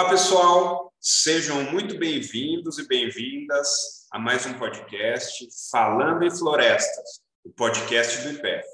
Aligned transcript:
Olá, 0.00 0.08
pessoal. 0.08 0.94
Sejam 0.98 1.62
muito 1.70 1.98
bem-vindos 1.98 2.78
e 2.78 2.88
bem-vindas 2.88 3.68
a 4.10 4.18
mais 4.18 4.46
um 4.46 4.54
podcast 4.54 5.46
Falando 5.70 6.24
em 6.24 6.30
Florestas, 6.30 7.20
o 7.44 7.50
podcast 7.50 8.22
do 8.22 8.30
IPEF. 8.30 8.66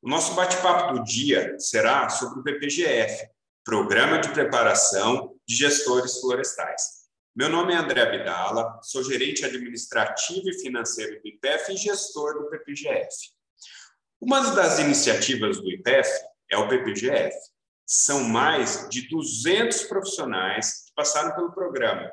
O 0.00 0.08
nosso 0.08 0.32
bate-papo 0.34 0.94
do 0.94 1.02
dia 1.02 1.56
será 1.58 2.08
sobre 2.08 2.38
o 2.38 2.42
PPGF, 2.44 3.28
Programa 3.64 4.20
de 4.20 4.28
Preparação 4.28 5.34
de 5.44 5.56
Gestores 5.56 6.20
Florestais. 6.20 6.82
Meu 7.34 7.48
nome 7.48 7.74
é 7.74 7.76
André 7.76 8.02
Abdala, 8.02 8.78
sou 8.80 9.02
gerente 9.02 9.44
administrativo 9.44 10.50
e 10.50 10.60
financeiro 10.60 11.20
do 11.20 11.26
IPEF 11.26 11.72
e 11.72 11.76
gestor 11.76 12.34
do 12.34 12.48
PPGF. 12.48 13.08
Uma 14.20 14.52
das 14.52 14.78
iniciativas 14.78 15.60
do 15.60 15.68
IPEF 15.68 16.08
é 16.48 16.56
o 16.56 16.68
PPGF, 16.68 17.36
são 17.92 18.22
mais 18.22 18.88
de 18.88 19.08
200 19.08 19.82
profissionais 19.82 20.84
que 20.84 20.94
passaram 20.94 21.34
pelo 21.34 21.52
programa 21.52 22.08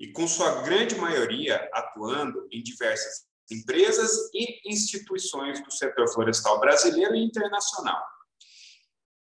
e, 0.00 0.10
com 0.10 0.26
sua 0.26 0.62
grande 0.62 0.96
maioria, 0.96 1.70
atuando 1.72 2.48
em 2.50 2.60
diversas 2.60 3.24
empresas 3.48 4.10
e 4.34 4.68
instituições 4.68 5.62
do 5.62 5.70
setor 5.70 6.12
florestal 6.12 6.58
brasileiro 6.58 7.14
e 7.14 7.22
internacional. 7.22 8.04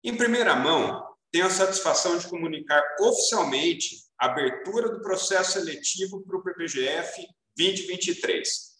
Em 0.01 0.15
primeira 0.15 0.55
mão, 0.55 1.05
tenho 1.29 1.47
a 1.47 1.49
satisfação 1.49 2.17
de 2.17 2.27
comunicar 2.29 2.81
oficialmente 3.01 3.97
a 4.17 4.27
abertura 4.27 4.89
do 4.89 5.01
processo 5.01 5.59
seletivo 5.59 6.23
para 6.23 6.37
o 6.37 6.43
PPGF 6.43 7.21
2023 7.57 8.70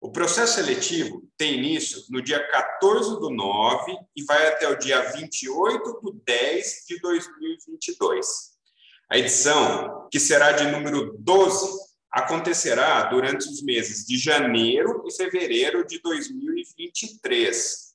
o 0.00 0.12
processo 0.12 0.54
seletivo 0.54 1.28
tem 1.36 1.58
início 1.58 2.02
no 2.10 2.22
dia 2.22 2.46
14 2.50 3.18
do 3.18 3.30
9 3.30 3.98
e 4.16 4.24
vai 4.24 4.46
até 4.46 4.68
o 4.68 4.78
dia 4.78 5.00
28 5.10 6.00
do 6.00 6.12
10 6.24 6.84
de 6.88 7.00
2022. 7.00 8.26
A 9.10 9.18
edição, 9.18 10.08
que 10.10 10.20
será 10.20 10.52
de 10.52 10.66
número 10.70 11.16
12, 11.18 11.88
acontecerá 12.10 13.04
durante 13.04 13.48
os 13.48 13.62
meses 13.62 14.06
de 14.06 14.16
janeiro 14.16 15.02
e 15.06 15.12
fevereiro 15.12 15.84
de 15.84 16.00
2023. 16.00 17.88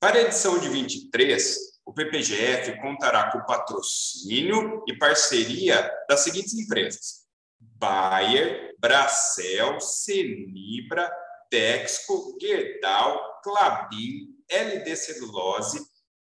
Para 0.00 0.18
a 0.18 0.22
edição 0.22 0.58
de 0.58 0.68
23, 0.68 1.56
o 1.84 1.92
PPGF 1.92 2.80
contará 2.80 3.30
com 3.30 3.44
patrocínio 3.44 4.82
e 4.88 4.96
parceria 4.96 5.88
das 6.08 6.20
seguintes 6.20 6.54
empresas: 6.54 7.26
Bayer, 7.58 8.74
Bracel, 8.78 9.80
Senibra, 9.80 11.10
Texco, 11.50 12.36
Gerdau, 12.40 13.40
Clabin, 13.42 14.36
LD 14.50 14.96
Celulose, 14.96 15.78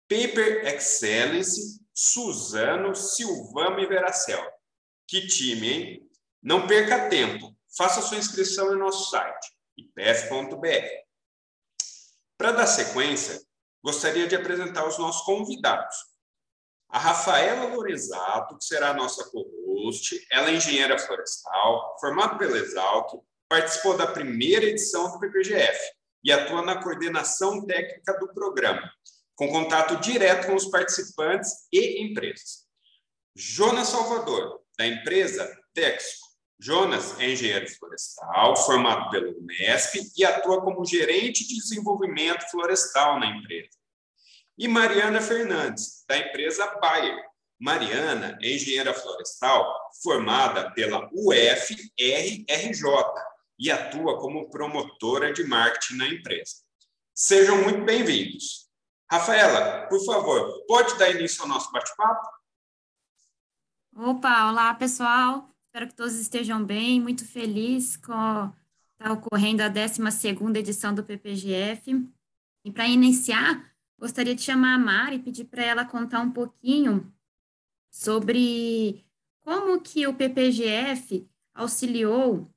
Paper 0.09 0.67
Excellence, 0.67 1.81
Suzano, 1.95 2.95
Silvamo 2.95 3.81
e 3.81 3.87
Veracel. 3.87 4.45
Que 5.09 5.27
time, 5.27 5.73
hein? 5.73 6.11
Não 6.43 6.67
perca 6.67 7.09
tempo. 7.09 7.57
Faça 7.77 8.01
sua 8.01 8.19
inscrição 8.19 8.73
em 8.73 8.79
nosso 8.79 9.11
site, 9.11 9.53
ipf.br. 9.77 11.07
Para 12.39 12.53
dar 12.53 12.67
sequência, 12.67 13.41
gostaria 13.83 14.27
de 14.27 14.37
apresentar 14.37 14.87
os 14.87 14.99
nossos 14.99 15.25
convidados. 15.25 15.97
A 16.89 16.99
Rafaela 16.99 17.75
Lorenzato, 17.75 18.57
que 18.59 18.65
será 18.65 18.91
a 18.91 18.95
nossa 18.95 19.29
co-host, 19.31 20.25
ela 20.31 20.51
é 20.51 20.55
engenheira 20.55 20.99
florestal, 20.99 21.97
formada 22.01 22.39
pela 22.39 22.59
Exalc, 22.59 23.13
participou 23.49 23.97
da 23.97 24.07
primeira 24.07 24.67
edição 24.67 25.13
do 25.13 25.21
PPGF 25.21 25.79
e 26.25 26.33
atua 26.33 26.63
na 26.63 26.83
coordenação 26.83 27.65
técnica 27.65 28.19
do 28.19 28.33
programa, 28.33 28.91
com 29.35 29.49
contato 29.49 29.97
direto 30.01 30.47
com 30.47 30.55
os 30.55 30.67
participantes 30.67 31.51
e 31.73 32.03
empresas. 32.03 32.67
Jonas 33.35 33.89
Salvador, 33.89 34.61
da 34.79 34.87
empresa 34.87 35.55
Texco. 35.73 36.27
Jonas 36.59 37.21
é 37.21 37.31
engenheiro 37.31 37.69
florestal, 37.69 38.57
formado 38.57 39.11
pelo 39.11 39.39
Unesp 39.39 39.97
e 40.17 40.25
atua 40.25 40.63
como 40.63 40.87
gerente 40.87 41.47
de 41.47 41.57
desenvolvimento 41.57 42.51
florestal 42.51 43.21
na 43.21 43.27
empresa. 43.27 43.77
E 44.59 44.67
Mariana 44.67 45.21
Fernandes, 45.21 46.03
da 46.09 46.17
empresa 46.17 46.67
Bayer, 46.81 47.23
Mariana 47.61 48.39
é 48.43 48.55
engenheira 48.55 48.95
florestal 48.95 49.91
formada 50.03 50.71
pela 50.73 51.11
UFRRJ 51.13 52.87
e 53.59 53.71
atua 53.71 54.19
como 54.19 54.51
promotora 54.51 55.33
de 55.33 55.45
marketing 55.45 55.97
na 55.97 56.09
empresa. 56.09 56.57
Sejam 57.15 57.63
muito 57.63 57.85
bem-vindos. 57.85 58.69
Rafaela, 59.11 59.87
por 59.89 60.05
favor, 60.05 60.65
pode 60.67 60.99
dar 60.99 61.11
início 61.11 61.43
ao 61.43 61.49
nosso 61.49 61.71
bate-papo? 61.73 62.29
Opa, 63.95 64.51
olá 64.51 64.75
pessoal, 64.75 65.51
espero 65.67 65.89
que 65.89 65.95
todos 65.95 66.15
estejam 66.15 66.63
bem, 66.65 67.01
muito 67.01 67.27
feliz 67.27 67.97
com 67.97 68.53
está 68.99 69.13
ocorrendo 69.13 69.63
a 69.63 69.69
12 69.69 70.03
edição 70.59 70.95
do 70.95 71.05
PPGF. 71.05 72.11
E 72.65 72.73
para 72.73 72.89
iniciar, 72.89 73.71
gostaria 73.99 74.35
de 74.35 74.43
chamar 74.43 74.75
a 74.75 74.79
Mari 74.79 75.17
e 75.17 75.23
pedir 75.23 75.45
para 75.45 75.63
ela 75.63 75.85
contar 75.85 76.21
um 76.21 76.33
pouquinho 76.33 77.13
sobre 77.91 79.07
como 79.41 79.81
que 79.81 80.07
o 80.07 80.15
PPGF 80.15 81.29
auxiliou 81.55 82.51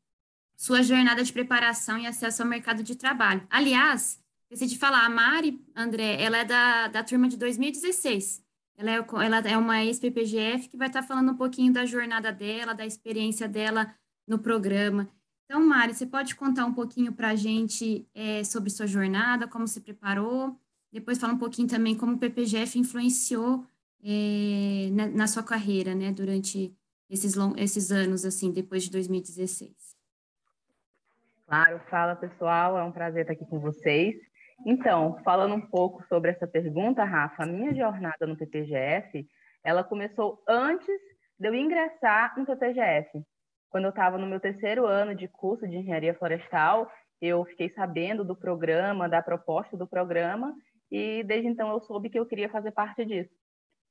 sua 0.60 0.84
jornada 0.84 1.24
de 1.24 1.32
preparação 1.32 1.98
e 1.98 2.06
acesso 2.06 2.44
ao 2.44 2.48
mercado 2.48 2.84
de 2.84 2.94
trabalho. 2.94 3.48
Aliás, 3.50 4.22
esqueci 4.42 4.68
de 4.68 4.78
falar, 4.78 5.06
a 5.06 5.10
Mari, 5.10 5.64
André, 5.74 6.22
ela 6.22 6.40
é 6.40 6.44
da, 6.44 6.90
da 6.90 7.02
turma 7.02 7.30
de 7.30 7.38
2016. 7.38 8.44
Ela 8.76 8.92
é, 8.92 8.98
ela 9.26 9.38
é 9.40 9.58
uma 9.58 9.82
ex-PPGF 9.86 10.68
que 10.68 10.76
vai 10.76 10.88
estar 10.88 11.02
falando 11.02 11.32
um 11.32 11.38
pouquinho 11.38 11.72
da 11.72 11.86
jornada 11.86 12.30
dela, 12.34 12.74
da 12.74 12.86
experiência 12.86 13.48
dela 13.48 13.96
no 14.28 14.38
programa. 14.38 15.10
Então, 15.46 15.66
Mari, 15.66 15.94
você 15.94 16.06
pode 16.06 16.36
contar 16.36 16.66
um 16.66 16.74
pouquinho 16.74 17.14
para 17.14 17.30
a 17.30 17.36
gente 17.36 18.06
é, 18.14 18.44
sobre 18.44 18.70
sua 18.70 18.86
jornada, 18.86 19.48
como 19.48 19.66
se 19.66 19.80
preparou, 19.80 20.60
depois 20.92 21.18
falar 21.18 21.34
um 21.34 21.38
pouquinho 21.38 21.70
também 21.70 21.96
como 21.96 22.16
o 22.16 22.20
PPGF 22.20 22.78
influenciou 22.78 23.66
é, 24.04 24.90
na, 24.92 25.08
na, 25.08 25.28
sua 25.28 25.42
carreira, 25.42 25.96
né, 25.96 26.12
durante 26.12 26.76
esses, 27.10 27.36
long, 27.36 27.54
esses 27.56 27.92
anos, 27.94 28.26
assim, 28.26 28.52
depois 28.52 28.84
de 28.84 28.92
2016. 28.92 29.89
Claro, 31.50 31.82
fala 31.90 32.16
pessoal, 32.16 32.78
é 32.78 32.84
um 32.84 32.92
prazer 32.92 33.22
estar 33.22 33.34
aqui 33.34 33.44
com 33.44 33.60
vocês. 33.60 34.16
Então, 34.68 35.18
falando 35.24 35.56
um 35.56 35.62
pouco 35.62 36.06
sobre 36.06 36.30
essa 36.30 36.46
pergunta, 36.46 37.04
Rafa, 37.04 37.44
minha 37.44 37.74
jornada 37.74 38.28
no 38.28 38.38
PPGF, 38.38 39.26
ela 39.64 39.84
começou 39.84 40.44
antes 40.48 41.02
de 41.40 41.48
eu 41.48 41.56
ingressar 41.56 42.38
no 42.38 42.46
PPGF. 42.46 43.24
Quando 43.68 43.86
eu 43.86 43.90
estava 43.90 44.16
no 44.20 44.28
meu 44.28 44.40
terceiro 44.40 44.86
ano 44.86 45.16
de 45.16 45.28
curso 45.28 45.68
de 45.68 45.76
engenharia 45.76 46.14
florestal, 46.14 46.88
eu 47.20 47.44
fiquei 47.46 47.72
sabendo 47.72 48.24
do 48.24 48.36
programa, 48.36 49.10
da 49.10 49.24
proposta 49.24 49.76
do 49.76 49.88
programa, 49.88 50.54
e 50.92 51.24
desde 51.24 51.48
então 51.48 51.72
eu 51.72 51.80
soube 51.82 52.12
que 52.12 52.20
eu 52.20 52.28
queria 52.28 52.50
fazer 52.50 52.70
parte 52.74 53.04
disso. 53.04 53.34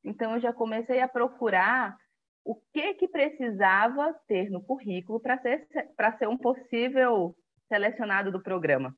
Então 0.05 0.35
eu 0.35 0.41
já 0.41 0.53
comecei 0.53 1.01
a 1.01 1.09
procurar 1.09 1.97
o 2.45 2.55
que 2.73 2.94
que 2.94 3.09
precisava 3.09 4.15
ter 4.29 4.49
no 4.49 4.62
currículo 4.62 5.19
para 5.19 5.37
ser 5.38 5.67
para 5.97 6.17
ser 6.19 6.29
um 6.29 6.38
possível 6.38 7.35
selecionado 7.69 8.32
do 8.32 8.43
programa. 8.43 8.94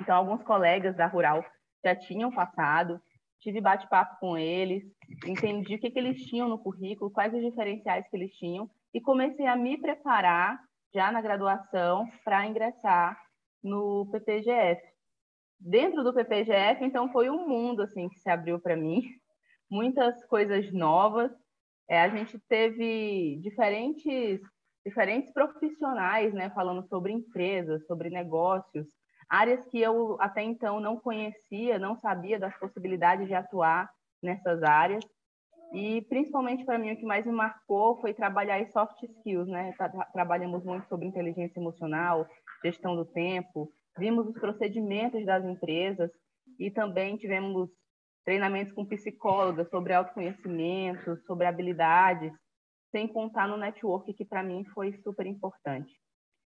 Então, 0.00 0.16
alguns 0.16 0.42
colegas 0.42 0.96
da 0.96 1.06
Rural 1.06 1.44
já 1.84 1.94
tinham 1.94 2.30
passado, 2.30 3.00
tive 3.38 3.60
bate-papo 3.60 4.18
com 4.18 4.36
eles, 4.36 4.84
entendi 5.26 5.74
o 5.74 5.78
que, 5.78 5.90
que 5.90 5.98
eles 5.98 6.24
tinham 6.26 6.48
no 6.48 6.58
currículo, 6.58 7.10
quais 7.10 7.32
os 7.32 7.40
diferenciais 7.40 8.08
que 8.08 8.16
eles 8.16 8.32
tinham, 8.36 8.68
e 8.92 9.00
comecei 9.00 9.46
a 9.46 9.56
me 9.56 9.78
preparar 9.78 10.58
já 10.92 11.12
na 11.12 11.20
graduação 11.20 12.08
para 12.24 12.46
ingressar 12.46 13.18
no 13.62 14.08
PPGF. 14.10 14.82
Dentro 15.58 16.02
do 16.02 16.14
PPGF, 16.14 16.84
então, 16.84 17.12
foi 17.12 17.30
um 17.30 17.46
mundo 17.46 17.82
assim 17.82 18.08
que 18.08 18.18
se 18.18 18.30
abriu 18.30 18.58
para 18.58 18.76
mim, 18.76 19.02
muitas 19.70 20.24
coisas 20.26 20.72
novas. 20.72 21.30
É, 21.88 22.00
a 22.00 22.08
gente 22.08 22.38
teve 22.48 23.36
diferentes 23.42 24.40
diferentes 24.84 25.32
profissionais, 25.32 26.32
né, 26.32 26.50
falando 26.50 26.86
sobre 26.88 27.12
empresas, 27.12 27.86
sobre 27.86 28.10
negócios, 28.10 28.86
áreas 29.28 29.64
que 29.66 29.80
eu 29.80 30.16
até 30.20 30.42
então 30.42 30.80
não 30.80 30.98
conhecia, 30.98 31.78
não 31.78 31.96
sabia 31.96 32.38
das 32.38 32.56
possibilidades 32.58 33.28
de 33.28 33.34
atuar 33.34 33.90
nessas 34.22 34.62
áreas. 34.62 35.04
E 35.72 36.02
principalmente 36.02 36.64
para 36.64 36.78
mim 36.78 36.92
o 36.92 36.96
que 36.96 37.04
mais 37.04 37.24
me 37.24 37.30
marcou 37.32 38.00
foi 38.00 38.12
trabalhar 38.12 38.58
em 38.58 38.66
soft 38.66 39.00
skills, 39.04 39.46
né? 39.46 39.72
Trabalhamos 40.12 40.64
muito 40.64 40.88
sobre 40.88 41.06
inteligência 41.06 41.60
emocional, 41.60 42.26
gestão 42.64 42.96
do 42.96 43.04
tempo, 43.04 43.72
vimos 43.96 44.26
os 44.26 44.38
procedimentos 44.38 45.24
das 45.24 45.44
empresas 45.44 46.10
e 46.58 46.70
também 46.70 47.16
tivemos 47.16 47.70
treinamentos 48.24 48.72
com 48.72 48.84
psicólogas 48.84 49.68
sobre 49.70 49.94
autoconhecimento, 49.94 51.16
sobre 51.24 51.46
habilidades, 51.46 52.32
sem 52.90 53.08
contar 53.08 53.48
no 53.48 53.56
network 53.56 54.12
que 54.12 54.24
para 54.24 54.42
mim 54.42 54.64
foi 54.74 54.92
super 55.02 55.26
importante. 55.26 55.92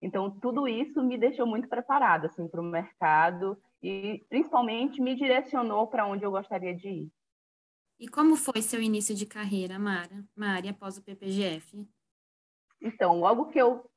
Então 0.01 0.31
tudo 0.39 0.67
isso 0.67 1.01
me 1.01 1.17
deixou 1.17 1.47
muito 1.47 1.67
preparada 1.67 2.27
assim 2.27 2.47
para 2.47 2.61
o 2.61 2.63
mercado 2.63 3.57
e 3.81 4.25
principalmente 4.29 5.01
me 5.01 5.15
direcionou 5.15 5.87
para 5.87 6.07
onde 6.07 6.23
eu 6.23 6.31
gostaria 6.31 6.75
de 6.75 6.89
ir. 6.89 7.11
E 7.99 8.07
como 8.07 8.35
foi 8.35 8.61
seu 8.61 8.81
início 8.81 9.15
de 9.15 9.25
carreira, 9.25 9.79
Mara, 9.79 10.25
Mari, 10.35 10.67
após 10.67 10.97
o 10.97 11.03
PPGF? 11.03 11.87
Então, 12.81 13.19
logo 13.19 13.47
que 13.47 13.59
eu 13.59 13.89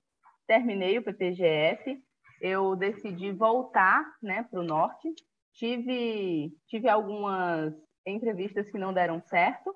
terminei 0.46 0.98
o 0.98 1.02
PPGF, 1.02 2.00
eu 2.40 2.76
decidi 2.76 3.32
voltar 3.32 4.04
né, 4.22 4.44
para 4.44 4.60
o 4.60 4.64
norte. 4.64 5.12
Tive, 5.54 6.56
tive 6.68 6.88
algumas 6.88 7.74
entrevistas 8.06 8.70
que 8.70 8.78
não 8.78 8.92
deram 8.92 9.20
certo, 9.22 9.74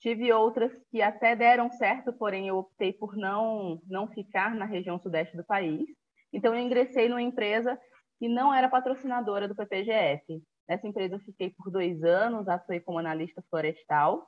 tive 0.00 0.32
outras 0.32 0.72
que 0.90 1.02
até 1.02 1.34
deram 1.34 1.70
certo, 1.70 2.12
porém 2.12 2.48
eu 2.48 2.58
optei 2.58 2.92
por 2.92 3.16
não, 3.16 3.80
não 3.86 4.08
ficar 4.08 4.54
na 4.54 4.64
região 4.64 4.98
sudeste 4.98 5.36
do 5.36 5.44
país. 5.44 5.88
Então, 6.32 6.54
eu 6.54 6.60
ingressei 6.60 7.08
numa 7.08 7.22
empresa 7.22 7.78
que 8.18 8.28
não 8.28 8.52
era 8.52 8.68
patrocinadora 8.68 9.48
do 9.48 9.54
PPGF. 9.54 10.42
Nessa 10.68 10.86
empresa 10.86 11.14
eu 11.14 11.20
fiquei 11.20 11.50
por 11.50 11.70
dois 11.70 12.02
anos, 12.02 12.48
atuei 12.48 12.80
como 12.80 12.98
analista 12.98 13.42
florestal. 13.48 14.26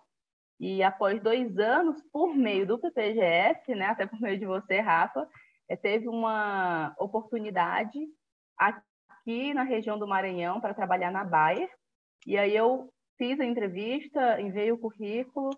E 0.61 0.83
após 0.83 1.23
dois 1.23 1.57
anos, 1.59 1.97
por 2.13 2.35
meio 2.35 2.67
do 2.67 2.79
PPGF, 2.79 3.75
né, 3.75 3.87
até 3.87 4.07
por 4.07 4.21
meio 4.21 4.39
de 4.39 4.47
você, 4.47 4.81
Rafa, 4.81 5.27
é, 5.69 5.77
teve 5.77 6.09
uma 6.09 6.95
oportunidade 6.99 7.99
aqui 8.57 9.55
na 9.55 9.63
região 9.63 9.99
do 9.99 10.07
Maranhão 10.07 10.61
para 10.61 10.75
trabalhar 10.75 11.11
na 11.11 11.25
Bayer. 11.25 11.71
E 12.27 12.37
aí 12.37 12.57
eu 12.57 12.93
fiz 13.19 13.39
a 13.41 13.45
entrevista, 13.45 14.41
enviei 14.41 14.73
o 14.73 14.79
currículo 14.79 15.51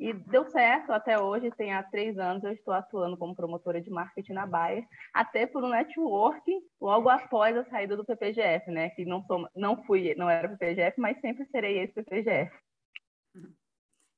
e 0.00 0.14
deu 0.14 0.48
certo 0.50 0.92
até 0.92 1.20
hoje, 1.20 1.50
tem 1.58 1.74
há 1.74 1.82
três 1.82 2.16
anos 2.18 2.42
eu 2.42 2.52
estou 2.52 2.72
atuando 2.72 3.18
como 3.18 3.36
promotora 3.36 3.82
de 3.82 3.90
marketing 3.90 4.32
na 4.32 4.46
Bayer, 4.46 4.82
até 5.12 5.46
por 5.46 5.62
um 5.62 5.68
network 5.68 6.50
logo 6.80 7.10
após 7.10 7.54
a 7.54 7.66
saída 7.66 7.98
do 7.98 8.04
PPGF, 8.06 8.70
né? 8.70 8.88
Que 8.90 9.04
não, 9.04 9.22
sou, 9.26 9.46
não 9.54 9.84
fui, 9.84 10.14
não 10.14 10.30
era 10.30 10.48
PPGF, 10.48 10.98
mas 10.98 11.20
sempre 11.20 11.44
serei 11.50 11.80
esse 11.80 11.92
PPGF. 11.92 12.50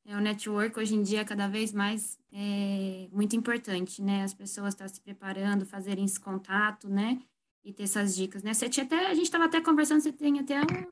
É, 0.07 0.17
o 0.17 0.21
network 0.21 0.79
hoje 0.79 0.95
em 0.95 1.03
dia 1.03 1.23
é 1.23 1.25
cada 1.25 1.49
vez 1.49 1.73
mais 1.73 2.17
é, 2.33 3.09
muito 3.11 3.35
importante, 3.35 4.01
né? 4.01 4.23
As 4.23 4.35
pessoas 4.35 4.75
estão 4.75 4.87
se 4.87 5.01
preparando, 5.01 5.67
fazerem 5.67 6.05
esse 6.05 6.21
contato, 6.21 6.89
né? 6.89 7.21
E 7.65 7.73
ter 7.73 7.85
essas 7.85 8.15
dicas, 8.15 8.45
né? 8.45 8.55
Você 8.55 8.69
tinha 8.69 8.87
até, 8.87 9.07
a 9.07 9.15
gente 9.15 9.25
estava 9.25 9.47
até 9.47 9.61
conversando, 9.61 10.01
você 10.01 10.13
tem 10.13 10.39
até 10.39 10.61
um, 10.61 10.87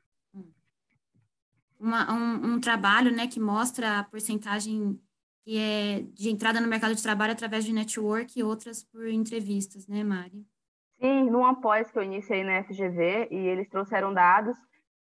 uma, 1.81 2.11
um, 2.13 2.53
um, 2.53 2.59
trabalho 2.59 3.11
né, 3.11 3.27
que 3.27 3.39
mostra 3.39 3.99
a 3.99 4.03
porcentagem 4.03 4.99
que 5.43 5.57
é 5.57 6.01
de 6.13 6.29
entrada 6.29 6.61
no 6.61 6.67
mercado 6.67 6.93
de 6.93 7.01
trabalho 7.01 7.33
através 7.33 7.65
de 7.65 7.73
network 7.73 8.39
e 8.39 8.43
outras 8.43 8.83
por 8.83 9.07
entrevistas, 9.07 9.87
né, 9.87 10.03
Mari? 10.03 10.45
Sim, 10.99 11.31
no 11.31 11.43
após 11.43 11.89
que 11.89 11.97
eu 11.97 12.03
iniciei 12.03 12.43
na 12.43 12.63
FGV 12.63 13.29
e 13.31 13.35
eles 13.35 13.67
trouxeram 13.67 14.13
dados 14.13 14.55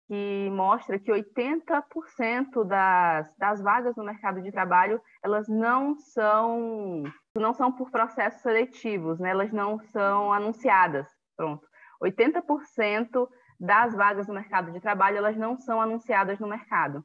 que 0.08 0.50
mostra 0.50 0.98
que 0.98 1.12
80% 1.12 2.64
das, 2.66 3.36
das 3.36 3.60
vagas 3.60 3.94
no 3.96 4.02
mercado 4.02 4.42
de 4.42 4.50
trabalho 4.50 5.00
elas 5.22 5.46
não 5.46 5.96
são 5.98 7.04
não 7.36 7.54
são 7.54 7.70
por 7.70 7.90
processos 7.90 8.40
seletivos, 8.40 9.20
né? 9.20 9.30
Elas 9.30 9.52
não 9.52 9.78
são 9.78 10.32
anunciadas. 10.32 11.06
Pronto. 11.36 11.64
80% 12.02 13.28
das 13.60 13.94
vagas 13.94 14.26
no 14.26 14.32
mercado 14.32 14.72
de 14.72 14.80
trabalho, 14.80 15.18
elas 15.18 15.36
não 15.36 15.58
são 15.58 15.80
anunciadas 15.80 16.38
no 16.38 16.48
mercado, 16.48 17.04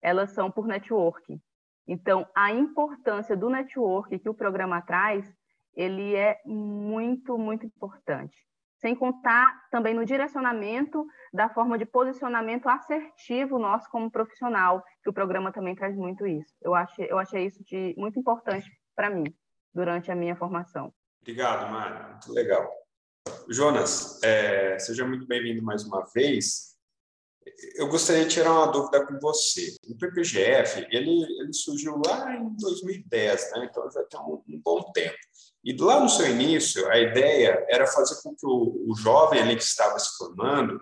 elas 0.00 0.30
são 0.30 0.50
por 0.50 0.66
network. 0.66 1.38
Então, 1.86 2.26
a 2.34 2.50
importância 2.50 3.36
do 3.36 3.50
network 3.50 4.18
que 4.18 4.28
o 4.28 4.34
programa 4.34 4.80
traz, 4.80 5.30
ele 5.74 6.16
é 6.16 6.40
muito, 6.46 7.36
muito 7.36 7.66
importante. 7.66 8.34
Sem 8.78 8.94
contar 8.94 9.68
também 9.70 9.92
no 9.92 10.06
direcionamento 10.06 11.06
da 11.34 11.50
forma 11.50 11.76
de 11.76 11.84
posicionamento 11.84 12.66
assertivo 12.66 13.58
nosso 13.58 13.90
como 13.90 14.10
profissional, 14.10 14.82
que 15.02 15.10
o 15.10 15.12
programa 15.12 15.52
também 15.52 15.74
traz 15.74 15.94
muito 15.94 16.26
isso. 16.26 16.54
Eu 16.62 16.74
achei, 16.74 17.06
eu 17.10 17.18
achei 17.18 17.44
isso 17.44 17.62
de 17.64 17.94
muito 17.98 18.18
importante 18.18 18.70
para 18.96 19.10
mim 19.10 19.24
durante 19.74 20.10
a 20.10 20.16
minha 20.16 20.34
formação. 20.34 20.94
Obrigado, 21.20 21.70
Mário. 21.70 22.08
Muito 22.12 22.32
legal. 22.32 22.79
Jonas, 23.52 24.22
é, 24.22 24.78
seja 24.78 25.04
muito 25.04 25.26
bem-vindo 25.26 25.60
mais 25.60 25.82
uma 25.82 26.06
vez. 26.14 26.76
Eu 27.74 27.88
gostaria 27.88 28.24
de 28.24 28.30
tirar 28.30 28.52
uma 28.52 28.68
dúvida 28.68 29.04
com 29.04 29.18
você. 29.18 29.74
O 29.88 29.98
PPGF, 29.98 30.86
ele, 30.88 31.24
ele 31.24 31.52
surgiu 31.52 32.00
lá 32.06 32.32
em 32.32 32.48
2010, 32.60 33.50
né? 33.50 33.68
então 33.68 33.90
já 33.90 34.04
tem 34.04 34.20
um, 34.20 34.40
um, 34.48 34.60
bom 34.64 34.92
tempo. 34.92 35.16
E 35.64 35.76
lá 35.76 35.98
no 35.98 36.08
seu 36.08 36.30
início, 36.30 36.88
a 36.88 36.98
ideia 37.00 37.66
era 37.68 37.88
fazer 37.88 38.22
com 38.22 38.36
que 38.36 38.46
o, 38.46 38.86
o 38.88 38.94
jovem 38.94 39.40
ali 39.40 39.56
que 39.56 39.64
estava 39.64 39.98
se 39.98 40.16
formando, 40.16 40.80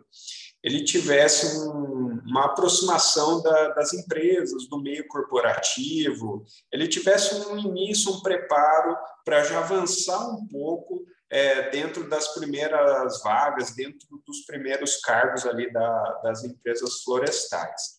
ele 0.62 0.84
tivesse 0.84 1.66
um, 1.70 2.20
uma 2.26 2.44
aproximação 2.44 3.40
da, 3.40 3.68
das 3.68 3.94
empresas, 3.94 4.68
do 4.68 4.78
meio 4.78 5.08
corporativo, 5.08 6.44
ele 6.70 6.86
tivesse 6.86 7.34
um 7.48 7.56
início, 7.56 8.12
um 8.12 8.20
preparo 8.20 8.94
para 9.24 9.42
já 9.42 9.60
avançar 9.60 10.28
um 10.34 10.46
pouco 10.46 11.06
é, 11.30 11.70
dentro 11.70 12.08
das 12.08 12.34
primeiras 12.34 13.22
vagas, 13.22 13.74
dentro 13.74 14.08
dos 14.26 14.44
primeiros 14.46 14.96
cargos 14.96 15.46
ali 15.46 15.70
da, 15.72 16.20
das 16.22 16.44
empresas 16.44 17.02
florestais. 17.02 17.98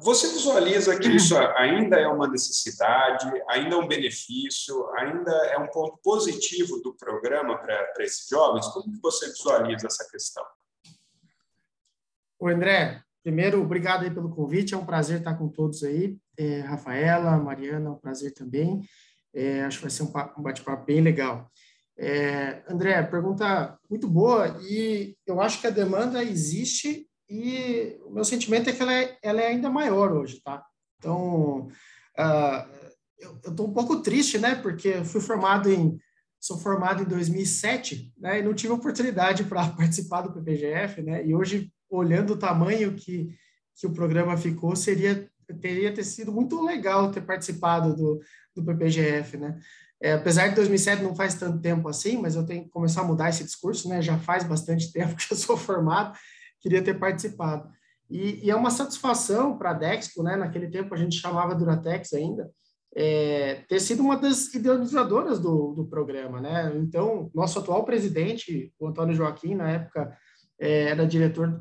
Você 0.00 0.28
visualiza 0.28 0.98
que 0.98 1.08
isso 1.08 1.36
ainda 1.36 1.96
é 1.98 2.06
uma 2.06 2.28
necessidade, 2.28 3.30
ainda 3.48 3.74
é 3.74 3.78
um 3.78 3.86
benefício, 3.86 4.88
ainda 4.96 5.32
é 5.46 5.58
um 5.58 5.68
ponto 5.68 5.98
positivo 6.02 6.80
do 6.80 6.94
programa 6.94 7.58
para 7.58 7.92
esses 8.00 8.28
jovens? 8.28 8.66
Como 8.68 8.86
você 9.02 9.28
visualiza 9.28 9.88
essa 9.88 10.08
questão? 10.08 10.44
O 12.38 12.48
André, 12.48 13.02
primeiro, 13.22 13.60
obrigado 13.60 14.04
aí 14.04 14.10
pelo 14.10 14.34
convite, 14.34 14.72
é 14.72 14.76
um 14.76 14.86
prazer 14.86 15.18
estar 15.18 15.34
com 15.34 15.48
todos 15.48 15.82
aí. 15.82 16.16
É, 16.38 16.60
Rafaela, 16.60 17.36
Mariana, 17.36 17.88
é 17.88 17.92
um 17.92 17.98
prazer 17.98 18.32
também. 18.32 18.82
É, 19.34 19.62
acho 19.64 19.78
que 19.78 19.84
vai 19.84 19.90
ser 19.90 20.04
um 20.04 20.42
bate-papo 20.42 20.84
bem 20.84 21.00
legal. 21.00 21.50
É, 21.98 22.62
André, 22.68 23.02
pergunta 23.02 23.78
muito 23.88 24.08
boa 24.08 24.58
e 24.62 25.16
eu 25.26 25.40
acho 25.40 25.60
que 25.60 25.66
a 25.66 25.70
demanda 25.70 26.24
existe 26.24 27.06
e 27.28 27.98
o 28.04 28.10
meu 28.10 28.24
sentimento 28.24 28.70
é 28.70 28.72
que 28.72 28.82
ela 28.82 28.94
é, 28.94 29.18
ela 29.22 29.40
é 29.40 29.48
ainda 29.48 29.70
maior 29.70 30.12
hoje, 30.12 30.40
tá? 30.42 30.64
Então, 30.98 31.68
uh, 32.18 32.82
eu 33.18 33.50
estou 33.50 33.68
um 33.68 33.72
pouco 33.72 34.02
triste, 34.02 34.38
né? 34.38 34.54
Porque 34.54 34.88
eu 34.88 35.04
fui 35.04 35.20
formado 35.20 35.70
em 35.70 35.98
sou 36.40 36.58
formado 36.58 37.02
em 37.02 37.06
2007, 37.06 38.12
né? 38.18 38.40
E 38.40 38.42
não 38.42 38.52
tive 38.52 38.72
oportunidade 38.72 39.44
para 39.44 39.68
participar 39.76 40.22
do 40.22 40.32
PPGF, 40.32 41.02
né? 41.02 41.24
E 41.26 41.34
hoje, 41.34 41.72
olhando 41.88 42.32
o 42.32 42.38
tamanho 42.38 42.94
que 42.94 43.28
que 43.74 43.86
o 43.86 43.92
programa 43.92 44.36
ficou, 44.36 44.76
seria 44.76 45.28
teria 45.60 45.92
ter 45.92 46.04
sido 46.04 46.32
muito 46.32 46.62
legal 46.62 47.10
ter 47.10 47.20
participado 47.22 47.94
do, 47.94 48.20
do 48.54 48.64
PPGF, 48.64 49.36
né? 49.36 49.58
É, 50.02 50.14
apesar 50.14 50.48
de 50.48 50.56
2007 50.56 51.00
não 51.00 51.14
faz 51.14 51.36
tanto 51.36 51.60
tempo 51.60 51.88
assim, 51.88 52.20
mas 52.20 52.34
eu 52.34 52.44
tenho 52.44 52.64
que 52.64 52.70
começar 52.70 53.02
a 53.02 53.04
mudar 53.04 53.28
esse 53.28 53.44
discurso, 53.44 53.88
né? 53.88 54.02
Já 54.02 54.18
faz 54.18 54.42
bastante 54.42 54.90
tempo 54.92 55.14
que 55.14 55.32
eu 55.32 55.36
sou 55.36 55.56
formado, 55.56 56.18
queria 56.60 56.82
ter 56.82 56.98
participado. 56.98 57.70
E, 58.10 58.44
e 58.44 58.50
é 58.50 58.56
uma 58.56 58.70
satisfação 58.70 59.56
para 59.56 59.70
a 59.70 59.74
Dexco, 59.74 60.24
né? 60.24 60.34
Naquele 60.34 60.68
tempo 60.68 60.92
a 60.92 60.98
gente 60.98 61.16
chamava 61.16 61.54
Duratex 61.54 62.12
ainda, 62.14 62.50
é, 62.96 63.62
ter 63.68 63.78
sido 63.78 64.02
uma 64.02 64.16
das 64.16 64.52
idealizadoras 64.52 65.38
do, 65.38 65.72
do 65.72 65.86
programa, 65.86 66.40
né? 66.40 66.72
Então, 66.76 67.30
nosso 67.32 67.60
atual 67.60 67.84
presidente, 67.84 68.74
o 68.80 68.88
Antônio 68.88 69.14
Joaquim, 69.14 69.54
na 69.54 69.70
época 69.70 70.14
é, 70.60 70.90
era 70.90 71.06
diretor, 71.06 71.60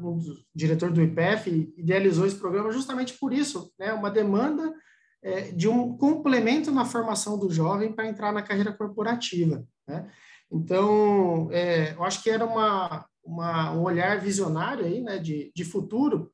diretor 0.53 0.91
do 0.91 1.01
IPF, 1.01 1.71
idealizou 1.77 2.25
esse 2.25 2.35
programa 2.35 2.71
justamente 2.71 3.17
por 3.19 3.31
isso, 3.31 3.71
né? 3.79 3.93
Uma 3.93 4.09
demanda 4.09 4.73
é, 5.23 5.51
de 5.51 5.67
um 5.67 5.95
complemento 5.97 6.71
na 6.71 6.85
formação 6.85 7.37
do 7.37 7.51
jovem 7.51 7.93
para 7.93 8.07
entrar 8.07 8.31
na 8.31 8.41
carreira 8.41 8.73
corporativa. 8.73 9.63
Né? 9.87 10.09
Então, 10.51 11.49
é, 11.51 11.93
eu 11.93 12.03
acho 12.03 12.23
que 12.23 12.29
era 12.29 12.45
uma, 12.45 13.05
uma, 13.23 13.71
um 13.73 13.83
olhar 13.83 14.19
visionário 14.19 14.85
aí, 14.85 15.01
né, 15.01 15.17
de, 15.17 15.51
de 15.55 15.63
futuro 15.63 16.31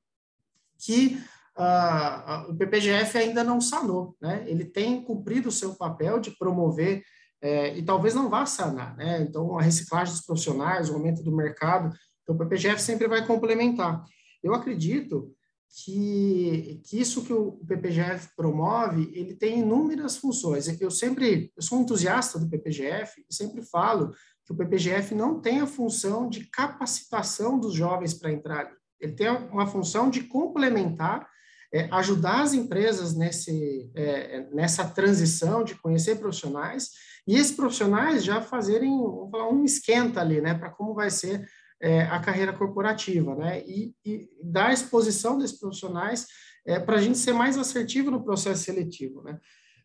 que 0.79 1.19
uh, 1.57 2.51
o 2.51 2.55
PPGF 2.55 3.17
ainda 3.17 3.43
não 3.43 3.59
sanou. 3.59 4.15
Né? 4.21 4.43
Ele 4.47 4.63
tem 4.63 5.03
cumprido 5.03 5.49
o 5.49 5.51
seu 5.51 5.75
papel 5.75 6.19
de 6.19 6.31
promover 6.31 7.03
é, 7.41 7.77
e 7.77 7.83
talvez 7.83 8.13
não 8.13 8.29
vá 8.29 8.45
sanar. 8.45 8.95
Né? 8.95 9.21
Então, 9.21 9.57
a 9.57 9.61
reciclagem 9.61 10.13
dos 10.13 10.25
profissionais, 10.25 10.89
o 10.89 10.93
aumento 10.93 11.23
do 11.23 11.35
mercado, 11.35 11.95
então 12.21 12.35
o 12.35 12.37
PPGF 12.37 12.81
sempre 12.81 13.07
vai 13.07 13.25
complementar. 13.25 14.03
Eu 14.43 14.53
acredito 14.53 15.35
que, 15.69 16.81
que 16.85 16.99
isso 16.99 17.23
que 17.23 17.33
o 17.33 17.53
PPGF 17.67 18.29
promove, 18.35 19.11
ele 19.13 19.35
tem 19.35 19.59
inúmeras 19.59 20.17
funções. 20.17 20.67
Eu 20.81 20.89
sempre, 20.89 21.51
eu 21.55 21.61
sou 21.61 21.77
um 21.77 21.81
entusiasta 21.81 22.39
do 22.39 22.49
PPGF 22.49 23.25
e 23.29 23.33
sempre 23.33 23.61
falo 23.61 24.11
que 24.45 24.53
o 24.53 24.55
PPGF 24.55 25.13
não 25.13 25.39
tem 25.39 25.59
a 25.59 25.67
função 25.67 26.29
de 26.29 26.45
capacitação 26.49 27.59
dos 27.59 27.73
jovens 27.73 28.13
para 28.13 28.31
entrar. 28.31 28.71
Ele 28.99 29.13
tem 29.13 29.29
uma 29.29 29.67
função 29.67 30.09
de 30.09 30.23
complementar, 30.23 31.27
é, 31.73 31.89
ajudar 31.91 32.41
as 32.41 32.53
empresas 32.53 33.13
nesse, 33.13 33.91
é, 33.93 34.47
nessa 34.53 34.85
transição 34.85 35.63
de 35.63 35.75
conhecer 35.75 36.15
profissionais 36.15 36.91
e 37.27 37.35
esses 37.35 37.51
profissionais 37.51 38.23
já 38.23 38.41
fazerem 38.41 38.97
falar, 39.29 39.49
um 39.49 39.65
esquenta 39.65 40.21
ali, 40.21 40.39
né, 40.39 40.53
para 40.53 40.69
como 40.69 40.93
vai 40.93 41.09
ser 41.09 41.45
é, 41.81 42.01
a 42.01 42.19
carreira 42.19 42.53
corporativa, 42.53 43.35
né? 43.35 43.61
E, 43.65 43.93
e 44.05 44.29
dar 44.43 44.73
exposição 44.73 45.37
desses 45.37 45.59
profissionais 45.59 46.27
é, 46.65 46.79
para 46.79 46.97
a 46.97 47.01
gente 47.01 47.17
ser 47.17 47.33
mais 47.33 47.57
assertivo 47.57 48.11
no 48.11 48.23
processo 48.23 48.63
seletivo, 48.63 49.21
né? 49.23 49.39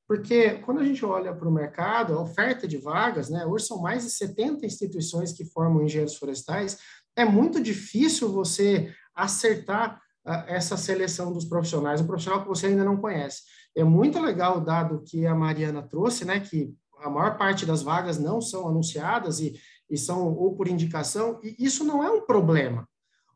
Porque 0.06 0.58
quando 0.64 0.80
a 0.80 0.84
gente 0.84 1.04
olha 1.04 1.34
para 1.34 1.48
o 1.48 1.52
mercado, 1.52 2.14
a 2.14 2.20
oferta 2.20 2.66
de 2.66 2.76
vagas, 2.76 3.30
né? 3.30 3.46
Hoje 3.46 3.66
são 3.66 3.80
mais 3.80 4.04
de 4.04 4.10
70 4.10 4.66
instituições 4.66 5.32
que 5.32 5.44
formam 5.44 5.82
engenheiros 5.82 6.16
florestais. 6.16 6.78
É 7.16 7.24
muito 7.24 7.62
difícil 7.62 8.30
você 8.30 8.92
acertar 9.14 10.00
uh, 10.26 10.44
essa 10.48 10.76
seleção 10.76 11.32
dos 11.32 11.44
profissionais, 11.44 12.00
um 12.00 12.06
profissional 12.06 12.42
que 12.42 12.48
você 12.48 12.66
ainda 12.66 12.84
não 12.84 12.96
conhece. 12.96 13.42
É 13.74 13.84
muito 13.84 14.20
legal 14.20 14.58
o 14.58 14.64
dado 14.64 15.02
que 15.06 15.26
a 15.26 15.34
Mariana 15.34 15.82
trouxe, 15.82 16.24
né? 16.24 16.40
Que 16.40 16.74
a 17.00 17.08
maior 17.08 17.36
parte 17.36 17.64
das 17.64 17.82
vagas 17.82 18.18
não 18.18 18.40
são 18.40 18.68
anunciadas 18.68 19.40
e 19.40 19.58
e 19.92 19.98
são 19.98 20.34
ou 20.34 20.56
por 20.56 20.66
indicação, 20.66 21.38
e 21.42 21.54
isso 21.58 21.84
não 21.84 22.02
é 22.02 22.10
um 22.10 22.22
problema. 22.22 22.88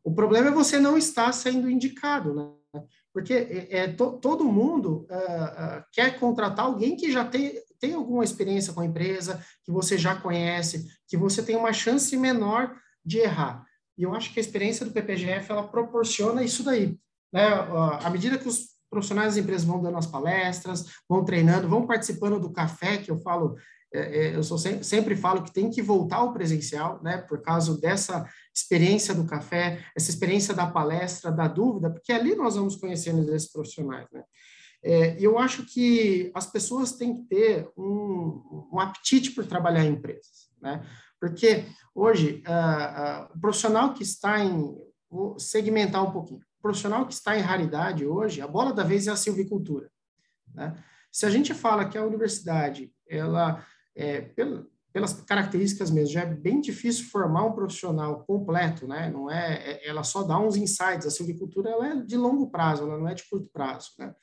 O 0.02 0.14
problema 0.14 0.48
é 0.48 0.52
você 0.52 0.80
não 0.80 0.96
estar 0.96 1.30
sendo 1.32 1.68
indicado, 1.68 2.34
né? 2.34 2.82
Porque 3.12 3.34
é, 3.34 3.78
é 3.78 3.88
to, 3.88 4.12
todo 4.12 4.44
mundo 4.44 5.06
uh, 5.10 5.78
uh, 5.78 5.84
quer 5.92 6.18
contratar 6.18 6.64
alguém 6.64 6.96
que 6.96 7.12
já 7.12 7.24
tem, 7.24 7.54
tem 7.78 7.92
alguma 7.92 8.24
experiência 8.24 8.72
com 8.72 8.80
a 8.80 8.86
empresa, 8.86 9.44
que 9.64 9.70
você 9.70 9.98
já 9.98 10.14
conhece, 10.14 10.86
que 11.06 11.16
você 11.16 11.42
tem 11.42 11.56
uma 11.56 11.72
chance 11.72 12.16
menor 12.16 12.74
de 13.04 13.18
errar. 13.18 13.64
E 13.98 14.02
eu 14.02 14.14
acho 14.14 14.32
que 14.32 14.40
a 14.40 14.42
experiência 14.42 14.86
do 14.86 14.92
PPGF 14.92 15.50
ela 15.50 15.68
proporciona 15.68 16.42
isso 16.42 16.62
daí. 16.62 16.98
Né? 17.32 17.46
À 18.02 18.08
medida 18.10 18.38
que 18.38 18.48
os 18.48 18.76
profissionais 18.90 19.34
das 19.34 19.42
empresas 19.42 19.66
vão 19.66 19.82
dando 19.82 19.98
as 19.98 20.06
palestras, 20.06 20.86
vão 21.08 21.24
treinando, 21.24 21.68
vão 21.68 21.86
participando 21.86 22.38
do 22.38 22.52
café, 22.52 22.98
que 22.98 23.10
eu 23.10 23.18
falo 23.20 23.56
eu 23.92 24.42
sou 24.42 24.58
sempre, 24.58 24.84
sempre 24.84 25.16
falo 25.16 25.42
que 25.42 25.52
tem 25.52 25.70
que 25.70 25.80
voltar 25.80 26.16
ao 26.16 26.32
presencial, 26.32 27.00
né, 27.02 27.18
por 27.18 27.40
causa 27.40 27.78
dessa 27.80 28.28
experiência 28.54 29.14
do 29.14 29.26
café, 29.26 29.84
essa 29.96 30.10
experiência 30.10 30.54
da 30.54 30.66
palestra, 30.66 31.30
da 31.30 31.46
dúvida, 31.46 31.90
porque 31.90 32.12
ali 32.12 32.34
nós 32.34 32.56
vamos 32.56 32.76
conhecendo 32.76 33.32
esses 33.34 33.50
profissionais, 33.50 34.06
né. 34.12 34.24
É, 34.82 35.16
eu 35.18 35.38
acho 35.38 35.64
que 35.66 36.30
as 36.34 36.46
pessoas 36.46 36.92
têm 36.92 37.14
que 37.14 37.22
ter 37.22 37.68
um, 37.76 38.68
um 38.72 38.78
apetite 38.78 39.30
por 39.30 39.46
trabalhar 39.46 39.84
em 39.84 39.92
empresas, 39.92 40.50
né, 40.60 40.84
porque 41.20 41.64
hoje 41.94 42.42
uh, 42.46 43.24
uh, 43.32 43.36
o 43.36 43.40
profissional 43.40 43.94
que 43.94 44.02
está 44.02 44.44
em, 44.44 44.76
vou 45.10 45.38
segmentar 45.38 46.02
um 46.02 46.10
pouquinho, 46.10 46.40
o 46.58 46.62
profissional 46.62 47.06
que 47.06 47.14
está 47.14 47.38
em 47.38 47.42
raridade 47.42 48.04
hoje, 48.04 48.40
a 48.40 48.48
bola 48.48 48.72
da 48.72 48.84
vez 48.84 49.06
é 49.06 49.10
a 49.10 49.16
silvicultura, 49.16 49.90
né. 50.52 50.76
Se 51.10 51.24
a 51.24 51.30
gente 51.30 51.54
fala 51.54 51.88
que 51.88 51.96
a 51.96 52.04
universidade 52.04 52.92
ela 53.08 53.64
é, 53.96 54.20
pelas 54.92 55.12
características 55.22 55.90
mesmo, 55.90 56.12
já 56.12 56.22
é 56.22 56.26
bem 56.26 56.60
difícil 56.60 57.06
formar 57.06 57.44
um 57.44 57.52
profissional 57.52 58.24
completo, 58.24 58.86
né? 58.86 59.10
Não 59.10 59.30
é, 59.30 59.54
é, 59.56 59.88
ela 59.88 60.02
só 60.02 60.22
dá 60.22 60.38
uns 60.38 60.56
insights. 60.56 61.06
A 61.06 61.10
silvicultura 61.10 61.70
ela 61.70 61.88
é 61.88 61.96
de 61.96 62.16
longo 62.16 62.50
prazo, 62.50 62.84
ela 62.84 62.98
não 62.98 63.08
é 63.08 63.14
de 63.14 63.28
curto 63.28 63.50
prazo, 63.52 63.90
né? 63.98 64.14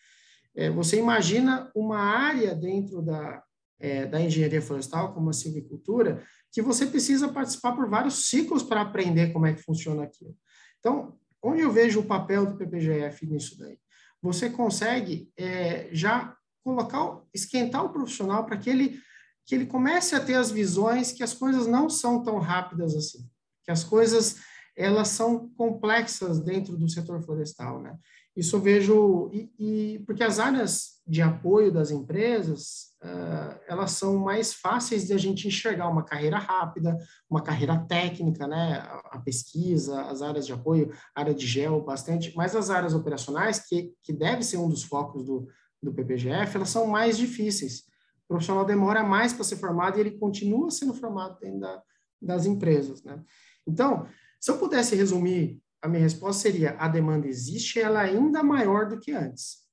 É, 0.55 0.69
você 0.69 0.97
imagina 0.99 1.71
uma 1.75 1.99
área 1.99 2.55
dentro 2.55 3.01
da, 3.01 3.43
é, 3.79 4.05
da 4.05 4.21
engenharia 4.21 4.61
florestal, 4.61 5.13
como 5.13 5.29
a 5.29 5.33
silvicultura, 5.33 6.23
que 6.51 6.61
você 6.61 6.85
precisa 6.85 7.27
participar 7.27 7.73
por 7.73 7.89
vários 7.89 8.27
ciclos 8.27 8.63
para 8.63 8.81
aprender 8.81 9.33
como 9.33 9.45
é 9.47 9.53
que 9.53 9.63
funciona 9.63 10.03
aquilo. 10.03 10.35
Então, 10.79 11.17
onde 11.41 11.61
eu 11.61 11.71
vejo 11.71 11.99
o 11.99 12.05
papel 12.05 12.45
do 12.45 12.55
PPGF 12.57 13.25
nisso 13.25 13.57
daí? 13.57 13.77
Você 14.21 14.49
consegue 14.49 15.31
é, 15.35 15.89
já 15.91 16.35
colocar, 16.63 17.21
esquentar 17.33 17.83
o 17.83 17.89
profissional 17.89 18.45
para 18.45 18.57
que 18.57 18.69
ele 18.69 18.99
que 19.45 19.55
ele 19.55 19.65
comece 19.65 20.15
a 20.15 20.19
ter 20.19 20.35
as 20.35 20.51
visões 20.51 21.11
que 21.11 21.23
as 21.23 21.33
coisas 21.33 21.67
não 21.67 21.89
são 21.89 22.23
tão 22.23 22.39
rápidas 22.39 22.95
assim, 22.95 23.27
que 23.63 23.71
as 23.71 23.83
coisas 23.83 24.37
elas 24.75 25.09
são 25.09 25.49
complexas 25.49 26.39
dentro 26.39 26.75
do 26.75 26.89
setor 26.89 27.21
florestal, 27.21 27.79
né? 27.81 27.95
Isso 28.35 28.55
eu 28.55 28.61
vejo 28.61 29.29
e, 29.31 29.51
e 29.59 29.99
porque 30.07 30.23
as 30.23 30.39
áreas 30.39 30.93
de 31.05 31.21
apoio 31.21 31.71
das 31.71 31.91
empresas 31.91 32.93
uh, 33.03 33.59
elas 33.67 33.91
são 33.91 34.17
mais 34.17 34.53
fáceis 34.53 35.05
de 35.05 35.13
a 35.13 35.17
gente 35.17 35.47
enxergar 35.47 35.87
uma 35.87 36.03
carreira 36.03 36.39
rápida, 36.39 36.97
uma 37.29 37.43
carreira 37.43 37.77
técnica, 37.77 38.47
né? 38.47 38.79
A, 38.79 39.17
a 39.17 39.19
pesquisa, 39.19 40.01
as 40.03 40.23
áreas 40.23 40.47
de 40.47 40.53
apoio, 40.53 40.91
área 41.13 41.35
de 41.35 41.45
gel, 41.45 41.83
bastante, 41.83 42.33
mas 42.35 42.55
as 42.55 42.71
áreas 42.71 42.95
operacionais 42.95 43.59
que 43.59 43.93
que 44.01 44.11
deve 44.11 44.41
ser 44.43 44.57
um 44.57 44.69
dos 44.69 44.83
focos 44.83 45.23
do 45.23 45.47
do 45.81 45.93
PPGF, 45.93 46.55
elas 46.55 46.69
são 46.69 46.87
mais 46.87 47.17
difíceis 47.17 47.83
o 48.25 48.33
profissional 48.33 48.65
demora 48.65 49.03
mais 49.03 49.33
para 49.33 49.43
ser 49.43 49.57
formado 49.57 49.97
e 49.97 50.01
ele 50.01 50.17
continua 50.17 50.71
sendo 50.71 50.93
formado 50.93 51.39
dentro 51.39 51.59
da, 51.59 51.83
das 52.21 52.45
empresas, 52.45 53.03
né? 53.03 53.23
Então, 53.67 54.07
se 54.39 54.51
eu 54.51 54.57
pudesse 54.57 54.95
resumir, 54.95 55.61
a 55.81 55.87
minha 55.87 56.01
resposta 56.01 56.41
seria: 56.41 56.75
a 56.77 56.87
demanda 56.87 57.27
existe, 57.27 57.79
ela 57.79 58.05
é 58.05 58.11
ainda 58.11 58.43
maior 58.43 58.87
do 58.87 58.99
que 58.99 59.11
antes. 59.11 59.63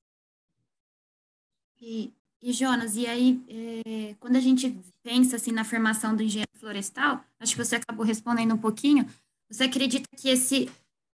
E, 1.81 2.13
e 2.41 2.53
Jonas, 2.53 2.95
e 2.95 3.07
aí, 3.07 3.43
é, 3.49 4.15
quando 4.19 4.35
a 4.35 4.39
gente 4.39 4.79
pensa 5.01 5.37
assim 5.37 5.51
na 5.51 5.63
formação 5.63 6.15
do 6.15 6.21
engenheiro 6.21 6.51
florestal, 6.55 7.23
acho 7.39 7.55
que 7.55 7.63
você 7.63 7.77
acabou 7.77 8.05
respondendo 8.05 8.53
um 8.53 8.57
pouquinho. 8.57 9.07
Você 9.49 9.63
acredita 9.63 10.07
que 10.15 10.29
esse 10.29 10.69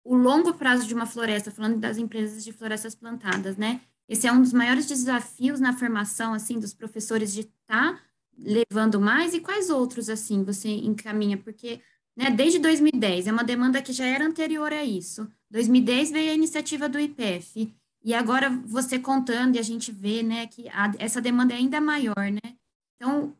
o 0.04 0.14
longo 0.14 0.54
prazo 0.54 0.86
de 0.86 0.94
uma 0.94 1.04
floresta, 1.04 1.50
falando 1.50 1.78
das 1.78 1.98
empresas 1.98 2.44
de 2.44 2.52
florestas 2.52 2.94
plantadas, 2.94 3.56
né? 3.56 3.80
Esse 4.08 4.26
é 4.26 4.32
um 4.32 4.40
dos 4.40 4.52
maiores 4.52 4.86
desafios 4.86 5.60
na 5.60 5.72
formação, 5.72 6.32
assim, 6.32 6.58
dos 6.58 6.72
professores 6.72 7.32
de 7.32 7.40
estar 7.40 7.94
tá 7.94 8.00
levando 8.38 9.00
mais 9.00 9.34
e 9.34 9.40
quais 9.40 9.70
outros, 9.70 10.08
assim, 10.08 10.44
você 10.44 10.68
encaminha? 10.68 11.36
Porque, 11.36 11.80
né, 12.16 12.30
desde 12.30 12.58
2010, 12.58 13.26
é 13.26 13.32
uma 13.32 13.44
demanda 13.44 13.82
que 13.82 13.92
já 13.92 14.06
era 14.06 14.24
anterior 14.24 14.72
a 14.72 14.84
isso. 14.84 15.28
2010 15.50 16.10
veio 16.10 16.30
a 16.30 16.34
iniciativa 16.34 16.88
do 16.88 17.00
IPF, 17.00 17.74
e 18.06 18.14
agora 18.14 18.48
você 18.64 19.00
contando 19.00 19.56
e 19.56 19.58
a 19.58 19.62
gente 19.62 19.90
vê, 19.90 20.22
né, 20.22 20.46
que 20.46 20.68
a, 20.68 20.92
essa 20.96 21.20
demanda 21.20 21.54
é 21.54 21.56
ainda 21.56 21.80
maior, 21.80 22.30
né? 22.30 22.54
Então, 22.94 23.36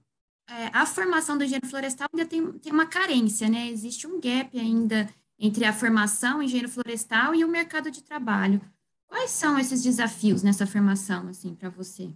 é, 0.49 0.71
a 0.73 0.85
formação 0.85 1.39
do 1.39 1.45
engenheiro 1.45 1.69
florestal 1.69 2.09
ainda 2.13 2.29
tem, 2.29 2.53
tem 2.59 2.73
uma 2.73 2.87
carência, 2.87 3.49
né? 3.49 3.69
Existe 3.69 4.09
um 4.09 4.21
gap 4.21 4.59
ainda 4.59 5.09
entre 5.39 5.65
a 5.65 5.73
formação 5.73 6.43
engenheiro 6.43 6.69
florestal 6.69 7.33
e 7.33 7.45
o 7.45 7.49
mercado 7.49 7.93
de 7.93 8.03
trabalho. 8.03 8.61
Quais 9.17 9.31
são 9.31 9.59
esses 9.59 9.83
desafios 9.83 10.43
nessa 10.43 10.67
formação, 10.67 11.27
assim, 11.29 11.55
para 11.55 11.71
você? 11.71 12.13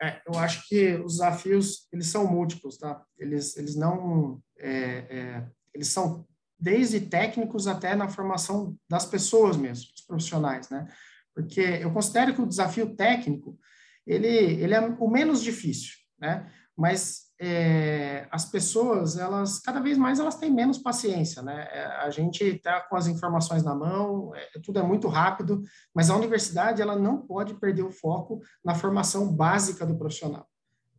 É, 0.00 0.22
eu 0.24 0.38
acho 0.38 0.68
que 0.68 0.94
os 0.94 1.14
desafios 1.14 1.88
eles 1.92 2.06
são 2.06 2.30
múltiplos, 2.30 2.78
tá? 2.78 3.04
Eles 3.18 3.56
eles 3.56 3.74
não 3.74 4.40
é, 4.56 4.70
é, 4.70 5.50
eles 5.74 5.88
são 5.88 6.24
desde 6.56 7.00
técnicos 7.00 7.66
até 7.66 7.96
na 7.96 8.08
formação 8.08 8.78
das 8.88 9.04
pessoas 9.04 9.56
mesmo, 9.56 9.90
dos 9.90 10.02
profissionais, 10.02 10.70
né? 10.70 10.86
Porque 11.34 11.60
eu 11.60 11.92
considero 11.92 12.32
que 12.32 12.40
o 12.40 12.46
desafio 12.46 12.94
técnico 12.94 13.58
ele 14.06 14.28
ele 14.28 14.74
é 14.74 14.80
o 14.80 15.10
menos 15.10 15.42
difícil, 15.42 15.96
né? 16.20 16.52
Mas 16.76 17.25
é, 17.38 18.26
as 18.30 18.46
pessoas, 18.46 19.18
elas 19.18 19.58
cada 19.58 19.80
vez 19.80 19.98
mais 19.98 20.18
elas 20.18 20.36
têm 20.36 20.50
menos 20.50 20.78
paciência, 20.78 21.42
né? 21.42 21.68
É, 21.70 21.84
a 22.02 22.10
gente 22.10 22.42
está 22.42 22.80
com 22.80 22.96
as 22.96 23.06
informações 23.06 23.62
na 23.62 23.74
mão, 23.74 24.34
é, 24.34 24.58
tudo 24.64 24.78
é 24.78 24.82
muito 24.82 25.06
rápido, 25.08 25.62
mas 25.94 26.08
a 26.08 26.16
universidade 26.16 26.80
ela 26.80 26.96
não 26.96 27.18
pode 27.20 27.54
perder 27.54 27.82
o 27.82 27.90
foco 27.90 28.40
na 28.64 28.74
formação 28.74 29.30
básica 29.30 29.84
do 29.84 29.96
profissional. 29.96 30.46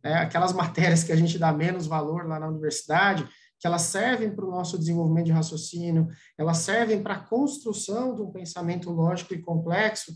Né? 0.02 0.14
Aquelas 0.14 0.52
matérias 0.54 1.02
que 1.02 1.12
a 1.12 1.16
gente 1.16 1.38
dá 1.38 1.52
menos 1.52 1.86
valor 1.86 2.26
lá 2.26 2.38
na 2.38 2.48
universidade, 2.48 3.28
que 3.58 3.66
elas 3.66 3.82
servem 3.82 4.30
para 4.30 4.46
o 4.46 4.50
nosso 4.50 4.78
desenvolvimento 4.78 5.26
de 5.26 5.32
raciocínio, 5.32 6.06
elas 6.38 6.58
servem 6.58 7.02
para 7.02 7.14
a 7.14 7.20
construção 7.20 8.14
de 8.14 8.22
um 8.22 8.30
pensamento 8.30 8.90
lógico 8.90 9.34
e 9.34 9.42
complexo, 9.42 10.12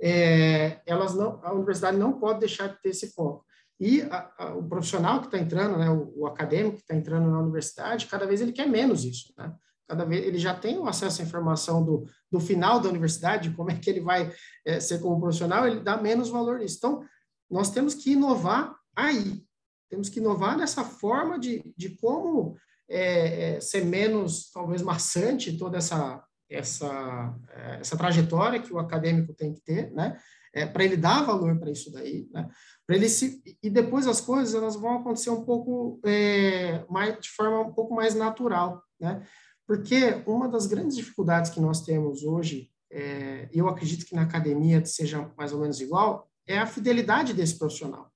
é, 0.00 0.80
elas 0.86 1.14
não, 1.14 1.40
a 1.44 1.52
universidade 1.52 1.98
não 1.98 2.18
pode 2.18 2.40
deixar 2.40 2.68
de 2.68 2.80
ter 2.80 2.90
esse 2.90 3.12
foco. 3.12 3.44
E 3.80 4.02
a, 4.02 4.32
a, 4.38 4.54
o 4.54 4.68
profissional 4.68 5.20
que 5.20 5.26
está 5.26 5.38
entrando, 5.38 5.78
né, 5.78 5.88
o, 5.88 6.12
o 6.22 6.26
acadêmico 6.26 6.76
que 6.76 6.82
está 6.82 6.94
entrando 6.94 7.30
na 7.30 7.38
universidade, 7.38 8.06
cada 8.06 8.26
vez 8.26 8.40
ele 8.40 8.52
quer 8.52 8.66
menos 8.66 9.04
isso, 9.04 9.32
né? 9.36 9.54
Cada 9.86 10.04
vez 10.04 10.26
ele 10.26 10.38
já 10.38 10.54
tem 10.54 10.78
o 10.78 10.86
acesso 10.86 11.22
à 11.22 11.24
informação 11.24 11.82
do, 11.82 12.04
do 12.30 12.38
final 12.38 12.78
da 12.78 12.90
universidade, 12.90 13.50
como 13.52 13.70
é 13.70 13.74
que 13.74 13.88
ele 13.88 14.00
vai 14.00 14.30
é, 14.66 14.78
ser 14.80 15.00
como 15.00 15.18
profissional, 15.18 15.66
ele 15.66 15.80
dá 15.80 15.96
menos 15.96 16.28
valor 16.28 16.58
nisso. 16.58 16.76
Então, 16.76 17.02
nós 17.50 17.70
temos 17.70 17.94
que 17.94 18.12
inovar 18.12 18.76
aí, 18.94 19.42
temos 19.88 20.10
que 20.10 20.20
inovar 20.20 20.58
nessa 20.58 20.84
forma 20.84 21.38
de, 21.38 21.72
de 21.74 21.96
como 21.96 22.54
é, 22.86 23.56
é, 23.56 23.60
ser 23.60 23.84
menos, 23.86 24.50
talvez, 24.50 24.82
maçante 24.82 25.56
toda 25.56 25.78
essa, 25.78 26.22
essa, 26.50 27.34
é, 27.48 27.80
essa 27.80 27.96
trajetória 27.96 28.60
que 28.60 28.72
o 28.72 28.78
acadêmico 28.78 29.32
tem 29.32 29.54
que 29.54 29.60
ter, 29.62 29.90
né? 29.92 30.18
É, 30.54 30.66
para 30.66 30.84
ele 30.84 30.96
dar 30.96 31.24
valor 31.24 31.58
para 31.58 31.70
isso 31.70 31.92
daí, 31.92 32.28
né? 32.32 32.48
Para 32.86 32.96
ele 32.96 33.08
se 33.08 33.42
e 33.62 33.68
depois 33.68 34.06
as 34.06 34.20
coisas 34.20 34.54
elas 34.54 34.76
vão 34.76 34.98
acontecer 34.98 35.30
um 35.30 35.44
pouco 35.44 36.00
é, 36.04 36.84
mais 36.88 37.18
de 37.20 37.28
forma 37.30 37.60
um 37.60 37.72
pouco 37.72 37.94
mais 37.94 38.14
natural, 38.14 38.82
né? 38.98 39.22
Porque 39.66 40.22
uma 40.26 40.48
das 40.48 40.66
grandes 40.66 40.96
dificuldades 40.96 41.50
que 41.50 41.60
nós 41.60 41.82
temos 41.82 42.22
hoje, 42.22 42.70
é, 42.90 43.48
eu 43.52 43.68
acredito 43.68 44.06
que 44.06 44.14
na 44.14 44.22
academia 44.22 44.82
seja 44.84 45.30
mais 45.36 45.52
ou 45.52 45.60
menos 45.60 45.80
igual, 45.80 46.30
é 46.46 46.58
a 46.58 46.66
fidelidade 46.66 47.34
desse 47.34 47.58
profissional, 47.58 48.10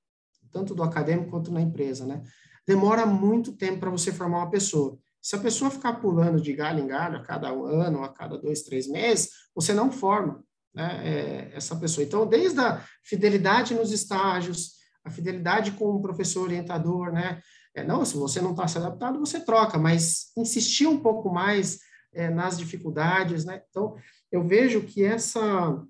tanto 0.50 0.74
do 0.74 0.82
acadêmico 0.82 1.30
quanto 1.30 1.52
na 1.52 1.60
empresa, 1.60 2.06
né? 2.06 2.22
Demora 2.66 3.04
muito 3.04 3.52
tempo 3.52 3.80
para 3.80 3.90
você 3.90 4.10
formar 4.10 4.38
uma 4.38 4.50
pessoa. 4.50 4.98
Se 5.20 5.36
a 5.36 5.38
pessoa 5.38 5.70
ficar 5.70 5.94
pulando 6.00 6.40
de 6.40 6.52
galho 6.52 6.80
em 6.80 6.86
galho 6.86 7.18
a 7.18 7.22
cada 7.22 7.50
ano, 7.50 8.02
a 8.02 8.08
cada 8.08 8.38
dois, 8.38 8.62
três 8.62 8.88
meses, 8.88 9.30
você 9.54 9.74
não 9.74 9.92
forma 9.92 10.42
né, 10.74 11.00
é, 11.04 11.52
essa 11.54 11.76
pessoa. 11.76 12.04
Então, 12.04 12.26
desde 12.26 12.60
a 12.60 12.84
fidelidade 13.02 13.74
nos 13.74 13.92
estágios, 13.92 14.72
a 15.04 15.10
fidelidade 15.10 15.72
com 15.72 15.86
o 15.86 16.02
professor 16.02 16.42
orientador, 16.42 17.12
né? 17.12 17.40
É, 17.74 17.82
não, 17.82 18.04
se 18.04 18.16
você 18.16 18.40
não 18.40 18.50
está 18.50 18.68
se 18.68 18.78
adaptado, 18.78 19.18
você 19.18 19.40
troca, 19.40 19.78
mas 19.78 20.30
insistir 20.36 20.86
um 20.86 21.00
pouco 21.00 21.32
mais 21.32 21.78
é, 22.12 22.28
nas 22.28 22.58
dificuldades, 22.58 23.44
né? 23.44 23.62
Então, 23.68 23.96
eu 24.30 24.46
vejo 24.46 24.82
que 24.82 25.02
essa, 25.04 25.82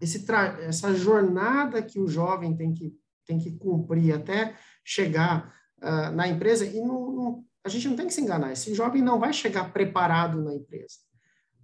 esse 0.00 0.24
essa 0.66 0.94
jornada 0.94 1.82
que 1.82 2.00
o 2.00 2.08
jovem 2.08 2.56
tem 2.56 2.72
que, 2.72 2.92
tem 3.26 3.38
que 3.38 3.52
cumprir 3.52 4.14
até 4.14 4.56
chegar 4.84 5.54
uh, 5.82 6.10
na 6.12 6.26
empresa, 6.26 6.64
e 6.64 6.80
não, 6.80 7.12
não, 7.12 7.44
a 7.64 7.68
gente 7.68 7.86
não 7.86 7.96
tem 7.96 8.06
que 8.06 8.14
se 8.14 8.20
enganar, 8.20 8.52
esse 8.52 8.74
jovem 8.74 9.02
não 9.02 9.18
vai 9.18 9.32
chegar 9.32 9.72
preparado 9.72 10.42
na 10.42 10.54
empresa, 10.54 10.96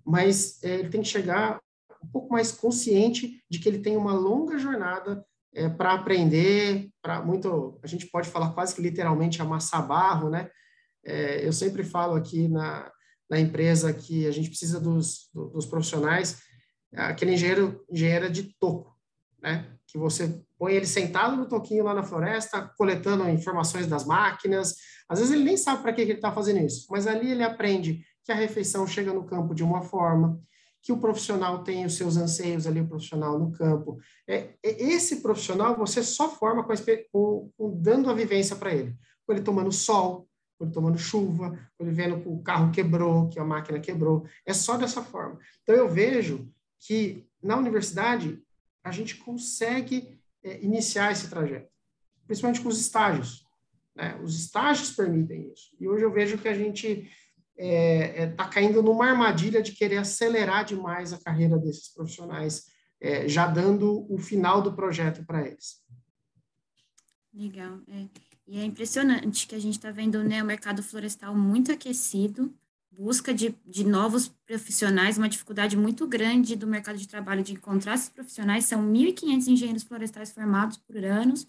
mas 0.04 0.62
é, 0.62 0.74
ele 0.76 0.90
tem 0.90 1.02
que 1.02 1.08
chegar 1.08 1.58
um 2.06 2.10
pouco 2.12 2.32
mais 2.32 2.52
consciente 2.52 3.42
de 3.50 3.58
que 3.58 3.68
ele 3.68 3.80
tem 3.80 3.96
uma 3.96 4.12
longa 4.12 4.58
jornada 4.58 5.24
é, 5.54 5.68
para 5.68 5.94
aprender, 5.94 6.90
para 7.02 7.22
muito, 7.22 7.78
a 7.82 7.86
gente 7.86 8.06
pode 8.06 8.28
falar 8.28 8.52
quase 8.52 8.74
que 8.74 8.82
literalmente 8.82 9.40
amassar 9.42 9.86
barro, 9.86 10.30
né? 10.30 10.48
É, 11.04 11.46
eu 11.46 11.52
sempre 11.52 11.82
falo 11.82 12.14
aqui 12.14 12.48
na, 12.48 12.90
na 13.28 13.40
empresa 13.40 13.92
que 13.92 14.26
a 14.26 14.30
gente 14.30 14.48
precisa 14.48 14.80
dos, 14.80 15.30
dos 15.34 15.66
profissionais, 15.66 16.42
aquele 16.94 17.34
engenheiro, 17.34 17.84
engenheiro 17.90 18.30
de 18.30 18.54
toco, 18.58 18.96
né? 19.42 19.72
Que 19.86 19.98
você 19.98 20.42
põe 20.58 20.74
ele 20.74 20.86
sentado 20.86 21.36
no 21.36 21.48
toquinho 21.48 21.84
lá 21.84 21.94
na 21.94 22.02
floresta, 22.02 22.70
coletando 22.76 23.28
informações 23.28 23.86
das 23.86 24.04
máquinas. 24.04 24.74
Às 25.08 25.20
vezes 25.20 25.32
ele 25.32 25.44
nem 25.44 25.56
sabe 25.56 25.82
para 25.82 25.92
que, 25.92 26.04
que 26.04 26.10
ele 26.10 26.18
está 26.18 26.32
fazendo 26.32 26.60
isso, 26.60 26.86
mas 26.90 27.06
ali 27.06 27.30
ele 27.30 27.42
aprende 27.42 28.04
que 28.24 28.32
a 28.32 28.34
refeição 28.34 28.86
chega 28.86 29.12
no 29.12 29.24
campo 29.24 29.54
de 29.54 29.62
uma 29.62 29.82
forma, 29.82 30.40
que 30.86 30.92
o 30.92 31.00
profissional 31.00 31.64
tem 31.64 31.84
os 31.84 31.94
seus 31.96 32.16
anseios 32.16 32.64
ali, 32.64 32.80
o 32.80 32.86
profissional 32.86 33.36
no 33.36 33.50
campo. 33.50 33.98
É, 34.24 34.50
é 34.62 34.82
esse 34.84 35.16
profissional 35.16 35.76
você 35.76 36.00
só 36.00 36.30
forma 36.30 36.62
com, 36.62 36.72
com, 37.10 37.50
com 37.56 37.80
dando 37.82 38.08
a 38.08 38.14
vivência 38.14 38.54
para 38.54 38.72
ele. 38.72 38.96
Com 39.26 39.32
ele 39.32 39.42
tomando 39.42 39.72
sol, 39.72 40.28
com 40.56 40.64
ele 40.64 40.72
tomando 40.72 40.96
chuva, 40.96 41.58
com 41.76 41.84
ele 41.84 41.92
vendo 41.92 42.20
que 42.20 42.28
o 42.28 42.38
carro 42.38 42.70
quebrou, 42.70 43.28
que 43.28 43.40
a 43.40 43.44
máquina 43.44 43.80
quebrou. 43.80 44.28
É 44.46 44.54
só 44.54 44.76
dessa 44.76 45.02
forma. 45.02 45.40
Então 45.64 45.74
eu 45.74 45.88
vejo 45.88 46.48
que 46.78 47.26
na 47.42 47.56
universidade 47.56 48.40
a 48.84 48.92
gente 48.92 49.16
consegue 49.16 50.20
é, 50.44 50.62
iniciar 50.62 51.10
esse 51.10 51.28
trajeto, 51.28 51.68
principalmente 52.28 52.60
com 52.60 52.68
os 52.68 52.80
estágios. 52.80 53.44
Né? 53.92 54.16
Os 54.22 54.38
estágios 54.38 54.92
permitem 54.92 55.50
isso. 55.52 55.74
E 55.80 55.88
hoje 55.88 56.04
eu 56.04 56.12
vejo 56.12 56.38
que 56.38 56.46
a 56.46 56.54
gente 56.54 57.10
está 57.56 57.64
é, 57.64 58.22
é, 58.22 58.26
tá 58.28 58.46
caindo 58.46 58.82
numa 58.82 59.06
armadilha 59.06 59.62
de 59.62 59.72
querer 59.72 59.98
acelerar 59.98 60.64
demais 60.64 61.12
a 61.12 61.18
carreira 61.18 61.58
desses 61.58 61.92
profissionais, 61.92 62.66
é, 63.00 63.28
já 63.28 63.46
dando 63.46 64.06
o 64.12 64.18
final 64.18 64.60
do 64.60 64.74
projeto 64.74 65.24
para 65.24 65.46
eles. 65.46 65.82
Legal. 67.32 67.80
É. 67.88 68.06
E 68.46 68.58
é 68.58 68.64
impressionante 68.64 69.46
que 69.46 69.54
a 69.54 69.58
gente 69.58 69.74
está 69.74 69.90
vendo 69.90 70.22
né, 70.22 70.42
o 70.42 70.46
mercado 70.46 70.82
florestal 70.82 71.34
muito 71.34 71.72
aquecido, 71.72 72.54
busca 72.90 73.34
de, 73.34 73.54
de 73.66 73.84
novos 73.84 74.28
profissionais, 74.46 75.18
uma 75.18 75.28
dificuldade 75.28 75.76
muito 75.76 76.06
grande 76.06 76.56
do 76.56 76.66
mercado 76.66 76.96
de 76.96 77.08
trabalho 77.08 77.42
de 77.42 77.52
encontrar 77.52 77.94
esses 77.94 78.08
profissionais. 78.08 78.64
São 78.64 78.80
1.500 78.82 79.48
engenheiros 79.48 79.82
florestais 79.82 80.32
formados 80.32 80.76
por 80.76 80.96
anos, 81.04 81.46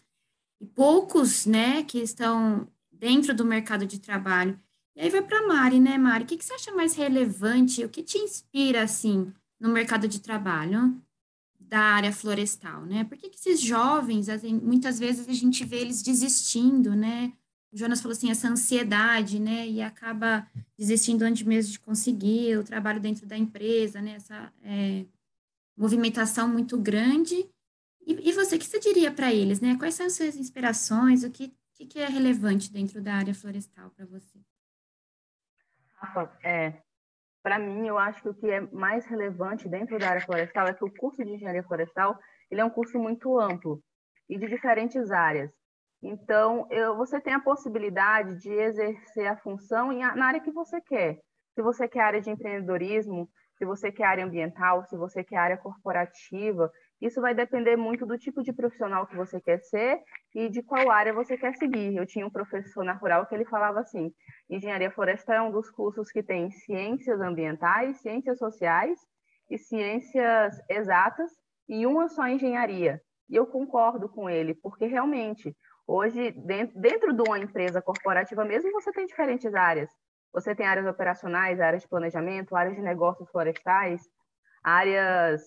e 0.60 0.66
poucos 0.66 1.46
né, 1.46 1.84
que 1.84 2.00
estão 2.00 2.68
dentro 2.92 3.34
do 3.34 3.46
mercado 3.46 3.86
de 3.86 4.00
trabalho. 4.00 4.60
E 4.98 5.02
aí 5.02 5.10
vai 5.12 5.22
para 5.22 5.46
Mari, 5.46 5.80
né, 5.80 5.96
Mari? 5.96 6.24
O 6.24 6.28
que, 6.28 6.38
que 6.38 6.44
você 6.44 6.54
acha 6.54 6.72
mais 6.72 6.96
relevante? 6.96 7.86
O 7.86 7.90
que 7.90 8.02
te 8.02 8.18
inspira, 8.18 8.82
assim, 8.82 9.32
no 9.60 9.70
mercado 9.70 10.08
de 10.08 10.20
trabalho 10.20 11.00
da 11.60 11.80
área 11.80 12.12
florestal, 12.12 12.84
né? 12.84 13.04
Por 13.04 13.16
que, 13.16 13.30
que 13.30 13.38
esses 13.38 13.62
jovens, 13.62 14.28
muitas 14.64 14.98
vezes 14.98 15.30
a 15.30 15.34
gente 15.34 15.64
vê 15.64 15.82
eles 15.82 16.02
desistindo, 16.02 16.96
né? 16.96 17.32
O 17.72 17.78
Jonas 17.78 18.02
falou 18.02 18.14
assim, 18.14 18.32
essa 18.32 18.50
ansiedade, 18.50 19.40
né? 19.40 19.70
E 19.70 19.84
acaba 19.84 20.50
desistindo 20.76 21.22
antes 21.22 21.44
mesmo 21.44 21.74
de 21.74 21.80
conseguir 21.80 22.58
o 22.58 22.64
trabalho 22.64 23.00
dentro 23.00 23.28
da 23.28 23.38
empresa, 23.38 24.02
né? 24.02 24.14
Essa 24.14 24.52
é, 24.64 25.06
movimentação 25.78 26.48
muito 26.48 26.76
grande. 26.76 27.48
E, 28.04 28.30
e 28.30 28.34
você, 28.34 28.56
o 28.56 28.60
que 28.60 28.66
você 28.66 28.80
diria 28.80 29.12
para 29.12 29.32
eles, 29.32 29.62
né? 29.62 29.76
Quais 29.78 29.94
são 29.94 30.08
as 30.08 30.14
suas 30.14 30.36
inspirações? 30.36 31.24
O 31.24 31.30
que, 31.30 31.54
que, 31.76 31.86
que 31.86 32.00
é 32.00 32.08
relevante 32.08 32.72
dentro 32.72 33.00
da 33.00 33.14
área 33.14 33.36
florestal 33.36 33.92
para 33.92 34.04
você? 34.08 34.47
Rafa, 36.08 36.32
é, 36.44 36.74
para 37.44 37.60
mim, 37.60 37.88
eu 37.88 37.98
acho 37.98 38.22
que 38.22 38.30
o 38.30 38.34
que 38.34 38.50
é 38.50 38.62
mais 38.62 39.06
relevante 39.06 39.70
dentro 39.70 39.98
da 40.00 40.10
área 40.10 40.22
florestal 40.22 40.68
é 40.68 40.74
que 40.74 40.84
o 40.84 40.94
curso 40.94 41.24
de 41.24 41.32
engenharia 41.32 41.64
florestal 41.64 42.18
ele 42.50 42.62
é 42.62 42.66
um 42.66 42.70
curso 42.70 42.98
muito 42.98 43.40
amplo 43.40 43.82
e 44.30 44.38
de 44.38 44.48
diferentes 44.48 45.12
áreas. 45.12 45.52
Então, 46.02 46.68
eu, 46.70 46.96
você 46.96 47.20
tem 47.20 47.34
a 47.34 47.40
possibilidade 47.40 48.40
de 48.40 48.52
exercer 48.52 49.28
a 49.28 49.38
função 49.38 49.92
em, 49.92 50.00
na 50.00 50.28
área 50.28 50.40
que 50.40 50.52
você 50.52 50.80
quer. 50.82 51.20
Se 51.56 51.62
você 51.62 51.88
quer 51.88 52.02
área 52.02 52.22
de 52.22 52.30
empreendedorismo, 52.30 53.30
se 53.58 53.66
você 53.66 53.92
quer 53.92 54.06
área 54.06 54.26
ambiental, 54.26 54.86
se 54.86 54.96
você 54.96 55.24
quer 55.24 55.38
área 55.38 55.58
corporativa, 55.58 56.72
isso 57.02 57.22
vai 57.22 57.34
depender 57.36 57.76
muito 57.76 58.06
do 58.06 58.18
tipo 58.18 58.42
de 58.42 58.52
profissional 58.52 59.06
que 59.06 59.16
você 59.16 59.40
quer 59.40 59.60
ser 59.60 60.00
e 60.34 60.50
de 60.50 60.64
qual 60.64 60.90
área 60.90 61.14
você 61.14 61.38
quer 61.38 61.54
seguir. 61.56 61.96
Eu 61.96 62.06
tinha 62.06 62.26
um 62.26 62.32
professor 62.32 62.84
na 62.84 62.94
Rural 62.94 63.26
que 63.28 63.36
ele 63.36 63.46
falava 63.46 63.80
assim: 63.80 64.12
engenharia 64.50 64.92
florestal 64.92 65.36
é 65.36 65.42
um 65.42 65.52
dos 65.52 65.70
cursos 65.70 66.12
que 66.12 66.24
tem 66.24 66.50
ciências 66.50 67.22
ambientais, 67.22 68.02
ciências 68.02 68.40
sociais 68.40 69.00
e 69.50 69.58
ciências 69.58 70.56
exatas, 70.70 71.32
e 71.70 71.86
uma 71.86 72.10
só 72.10 72.28
engenharia. 72.28 73.00
E 73.30 73.36
eu 73.36 73.46
concordo 73.46 74.10
com 74.10 74.30
ele, 74.30 74.56
porque 74.56 74.86
realmente, 74.86 75.56
hoje, 75.86 76.32
dentro 76.76 77.14
de 77.14 77.22
uma 77.22 77.38
empresa 77.38 77.82
corporativa 77.82 78.44
mesmo, 78.44 78.72
você 78.72 78.92
tem 78.92 79.06
diferentes 79.06 79.54
áreas. 79.54 79.90
Você 80.34 80.56
tem 80.56 80.66
áreas 80.66 80.88
operacionais, 80.88 81.60
áreas 81.60 81.84
de 81.84 81.90
planejamento, 81.90 82.56
áreas 82.56 82.76
de 82.76 82.82
negócios 82.82 83.30
florestais, 83.30 84.02
áreas 84.64 85.42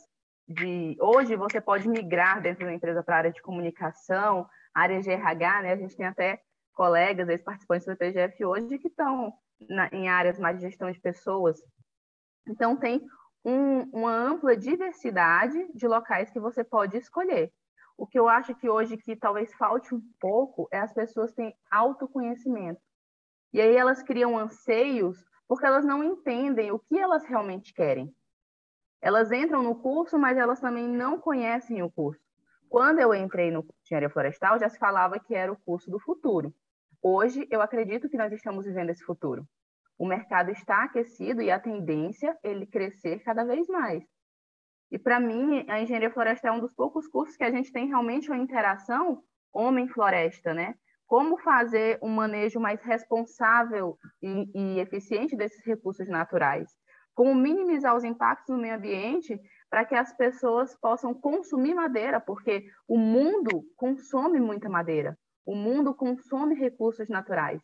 de 0.50 0.96
hoje 1.00 1.36
você 1.36 1.60
pode 1.60 1.88
migrar 1.88 2.42
dentro 2.42 2.66
da 2.66 2.74
empresa 2.74 3.04
para 3.04 3.14
a 3.14 3.18
área 3.18 3.30
de 3.30 3.40
comunicação, 3.40 4.48
área 4.74 5.00
de 5.00 5.08
RH, 5.08 5.62
né? 5.62 5.72
A 5.72 5.76
gente 5.76 5.96
tem 5.96 6.06
até 6.06 6.42
colegas, 6.72 7.28
ex-participantes 7.28 7.86
do 7.86 7.96
PGF 7.96 8.44
hoje 8.44 8.78
que 8.78 8.88
estão 8.88 9.32
na, 9.68 9.88
em 9.92 10.08
áreas 10.08 10.40
mais 10.40 10.58
de 10.58 10.62
gestão 10.62 10.90
de 10.90 10.98
pessoas. 10.98 11.62
Então 12.48 12.76
tem 12.76 13.00
um, 13.44 13.82
uma 13.92 14.12
ampla 14.12 14.56
diversidade 14.56 15.70
de 15.72 15.86
locais 15.86 16.30
que 16.30 16.40
você 16.40 16.64
pode 16.64 16.96
escolher. 16.96 17.52
O 17.96 18.04
que 18.04 18.18
eu 18.18 18.28
acho 18.28 18.52
que 18.56 18.68
hoje 18.68 18.96
que 18.96 19.14
talvez 19.14 19.54
falte 19.54 19.94
um 19.94 20.02
pouco 20.18 20.66
é 20.72 20.80
as 20.80 20.92
pessoas 20.92 21.32
têm 21.32 21.54
autoconhecimento. 21.70 22.80
E 23.52 23.60
aí 23.60 23.76
elas 23.76 24.02
criam 24.02 24.36
anseios 24.36 25.24
porque 25.46 25.66
elas 25.66 25.84
não 25.84 26.02
entendem 26.02 26.72
o 26.72 26.78
que 26.78 26.98
elas 26.98 27.24
realmente 27.24 27.72
querem. 27.72 28.12
Elas 29.02 29.32
entram 29.32 29.62
no 29.62 29.74
curso, 29.74 30.18
mas 30.18 30.36
elas 30.36 30.60
também 30.60 30.86
não 30.86 31.18
conhecem 31.18 31.82
o 31.82 31.90
curso. 31.90 32.20
Quando 32.68 33.00
eu 33.00 33.14
entrei 33.14 33.50
no 33.50 33.66
engenharia 33.84 34.10
florestal, 34.10 34.58
já 34.58 34.68
se 34.68 34.78
falava 34.78 35.18
que 35.18 35.34
era 35.34 35.50
o 35.50 35.56
curso 35.56 35.90
do 35.90 35.98
futuro. 35.98 36.54
Hoje, 37.02 37.46
eu 37.50 37.62
acredito 37.62 38.08
que 38.08 38.16
nós 38.16 38.32
estamos 38.32 38.66
vivendo 38.66 38.90
esse 38.90 39.02
futuro. 39.02 39.44
O 39.98 40.06
mercado 40.06 40.50
está 40.50 40.84
aquecido 40.84 41.40
e 41.42 41.50
a 41.50 41.58
tendência 41.58 42.38
é 42.42 42.50
ele 42.50 42.66
crescer 42.66 43.20
cada 43.20 43.42
vez 43.44 43.66
mais. 43.68 44.04
E 44.90 44.98
para 44.98 45.18
mim, 45.18 45.64
a 45.68 45.80
engenharia 45.80 46.10
florestal 46.10 46.54
é 46.54 46.56
um 46.58 46.60
dos 46.60 46.74
poucos 46.74 47.06
cursos 47.06 47.36
que 47.36 47.44
a 47.44 47.50
gente 47.50 47.72
tem 47.72 47.88
realmente 47.88 48.30
uma 48.30 48.38
interação 48.38 49.22
homem-floresta, 49.52 50.52
né? 50.52 50.74
Como 51.06 51.38
fazer 51.38 51.98
um 52.02 52.08
manejo 52.08 52.60
mais 52.60 52.80
responsável 52.82 53.98
e, 54.22 54.50
e 54.54 54.80
eficiente 54.80 55.36
desses 55.36 55.64
recursos 55.64 56.08
naturais 56.08 56.70
como 57.14 57.34
minimizar 57.34 57.96
os 57.96 58.04
impactos 58.04 58.54
no 58.54 58.60
meio 58.60 58.74
ambiente 58.74 59.40
para 59.68 59.84
que 59.84 59.94
as 59.94 60.12
pessoas 60.16 60.74
possam 60.76 61.14
consumir 61.14 61.74
madeira, 61.74 62.20
porque 62.20 62.66
o 62.88 62.98
mundo 62.98 63.64
consome 63.76 64.40
muita 64.40 64.68
madeira, 64.68 65.16
o 65.46 65.54
mundo 65.54 65.94
consome 65.94 66.54
recursos 66.54 67.08
naturais. 67.08 67.62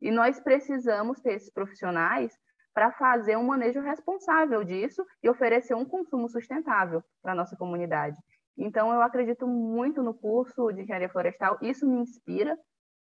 E 0.00 0.10
nós 0.10 0.38
precisamos 0.38 1.20
ter 1.20 1.34
esses 1.34 1.50
profissionais 1.50 2.32
para 2.74 2.90
fazer 2.92 3.36
um 3.36 3.44
manejo 3.44 3.80
responsável 3.80 4.64
disso 4.64 5.04
e 5.22 5.28
oferecer 5.28 5.74
um 5.74 5.84
consumo 5.84 6.28
sustentável 6.28 7.02
para 7.22 7.32
a 7.32 7.34
nossa 7.34 7.56
comunidade. 7.56 8.16
Então, 8.56 8.92
eu 8.92 9.00
acredito 9.00 9.46
muito 9.46 10.02
no 10.02 10.14
curso 10.14 10.72
de 10.72 10.82
engenharia 10.82 11.08
florestal, 11.08 11.58
isso 11.62 11.88
me 11.88 11.98
inspira 11.98 12.56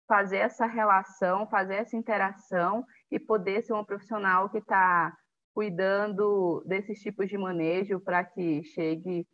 fazer 0.08 0.38
essa 0.38 0.66
relação, 0.66 1.48
fazer 1.48 1.76
essa 1.76 1.96
interação 1.96 2.84
e 3.12 3.20
poder 3.20 3.62
ser 3.62 3.74
uma 3.74 3.86
profissional 3.86 4.50
que 4.50 4.58
está 4.58 5.16
cuidando 5.54 6.64
desses 6.66 7.02
tipos 7.02 7.28
de 7.30 7.38
manejo 7.38 8.00
para 8.00 8.24
que 8.24 8.64
chegue 8.64 9.28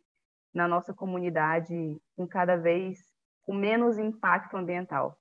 na 0.52 0.66
nossa 0.66 0.94
comunidade 0.94 2.00
com 2.16 2.26
cada 2.26 2.56
vez 2.56 2.98
com 3.42 3.54
menos 3.54 3.96
impacto 3.96 4.56
ambiental. 4.56 5.18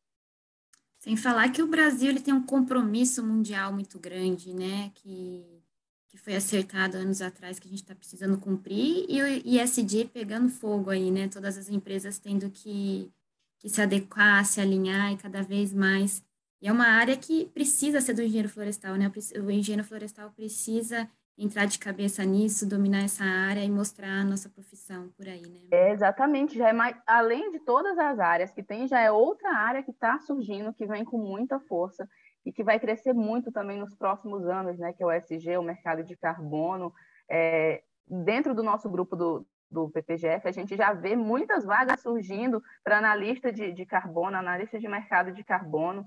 Sem 0.98 1.16
falar 1.16 1.52
que 1.52 1.62
o 1.62 1.68
Brasil 1.68 2.10
ele 2.10 2.20
tem 2.20 2.34
um 2.34 2.44
compromisso 2.44 3.24
mundial 3.24 3.72
muito 3.72 4.00
grande, 4.00 4.52
né? 4.56 4.92
Que, 4.96 5.62
que 6.08 6.18
foi 6.18 6.36
acertado 6.36 6.98
anos 6.98 7.22
atrás, 7.22 7.60
que 7.60 7.68
a 7.68 7.70
gente 7.70 7.84
está 7.84 7.94
precisando 7.94 8.40
cumprir, 8.40 9.06
e 9.08 9.22
o 9.22 9.28
ISD 9.28 10.06
pegando 10.06 10.50
fogo 10.50 10.90
aí, 10.90 11.12
né? 11.12 11.28
Todas 11.28 11.60
as 11.60 11.70
empresas 11.70 12.18
tendo 12.18 12.50
que, 12.50 13.12
que 13.60 13.70
se 13.70 13.80
adequar, 13.80 14.44
se 14.46 14.60
alinhar 14.60 15.12
e 15.12 15.18
cada 15.18 15.44
vez 15.44 15.72
mais. 15.72 16.25
E 16.62 16.68
é 16.68 16.72
uma 16.72 16.88
área 16.88 17.16
que 17.18 17.46
precisa 17.54 18.02
ser 18.02 18.14
do 18.14 18.22
engenheiro 18.22 18.50
florestal, 18.50 18.96
né? 18.96 19.12
O 19.44 19.52
engenheiro 19.52 19.88
florestal 19.88 20.32
precisa 20.32 21.10
entrar 21.38 21.66
de 21.66 21.78
cabeça 21.78 22.24
nisso, 22.24 22.68
dominar 22.68 23.04
essa 23.04 23.24
área 23.24 23.64
e 23.64 23.70
mostrar 23.70 24.22
a 24.22 24.24
nossa 24.24 24.50
profissão 24.50 25.10
por 25.18 25.28
aí, 25.28 25.42
né? 25.42 25.68
É, 25.72 25.92
exatamente, 25.92 26.58
já 26.58 26.70
é 26.70 26.74
mais, 26.74 26.96
além 27.06 27.52
de 27.52 27.60
todas 27.60 27.98
as 27.98 28.20
áreas 28.20 28.52
que 28.52 28.64
tem, 28.64 28.88
já 28.88 29.02
é 29.02 29.12
outra 29.12 29.50
área 29.54 29.84
que 29.84 29.92
está 29.92 30.18
surgindo, 30.20 30.74
que 30.74 30.86
vem 30.86 31.04
com 31.04 31.18
muita 31.18 31.60
força 31.60 32.08
e 32.46 32.54
que 32.54 32.64
vai 32.64 32.80
crescer 32.80 33.14
muito 33.14 33.52
também 33.52 33.78
nos 33.78 33.94
próximos 33.96 34.48
anos, 34.48 34.78
né? 34.78 34.94
Que 34.94 35.04
é 35.04 35.06
o 35.06 35.12
SG, 35.12 35.58
o 35.58 35.64
mercado 35.64 36.04
de 36.04 36.16
carbono. 36.16 36.94
É, 37.30 37.84
dentro 38.08 38.54
do 38.54 38.64
nosso 38.64 38.90
grupo 38.90 39.16
do, 39.16 39.46
do 39.70 39.90
PPGF, 39.90 40.48
a 40.48 40.52
gente 40.52 40.78
já 40.78 40.94
vê 40.94 41.16
muitas 41.16 41.66
vagas 41.66 42.00
surgindo 42.02 42.64
para 42.84 43.00
analista 43.00 43.52
de, 43.52 43.74
de 43.74 43.86
carbono, 43.86 44.38
analista 44.38 44.80
de 44.80 44.88
mercado 44.88 45.32
de 45.32 45.44
carbono. 45.44 46.06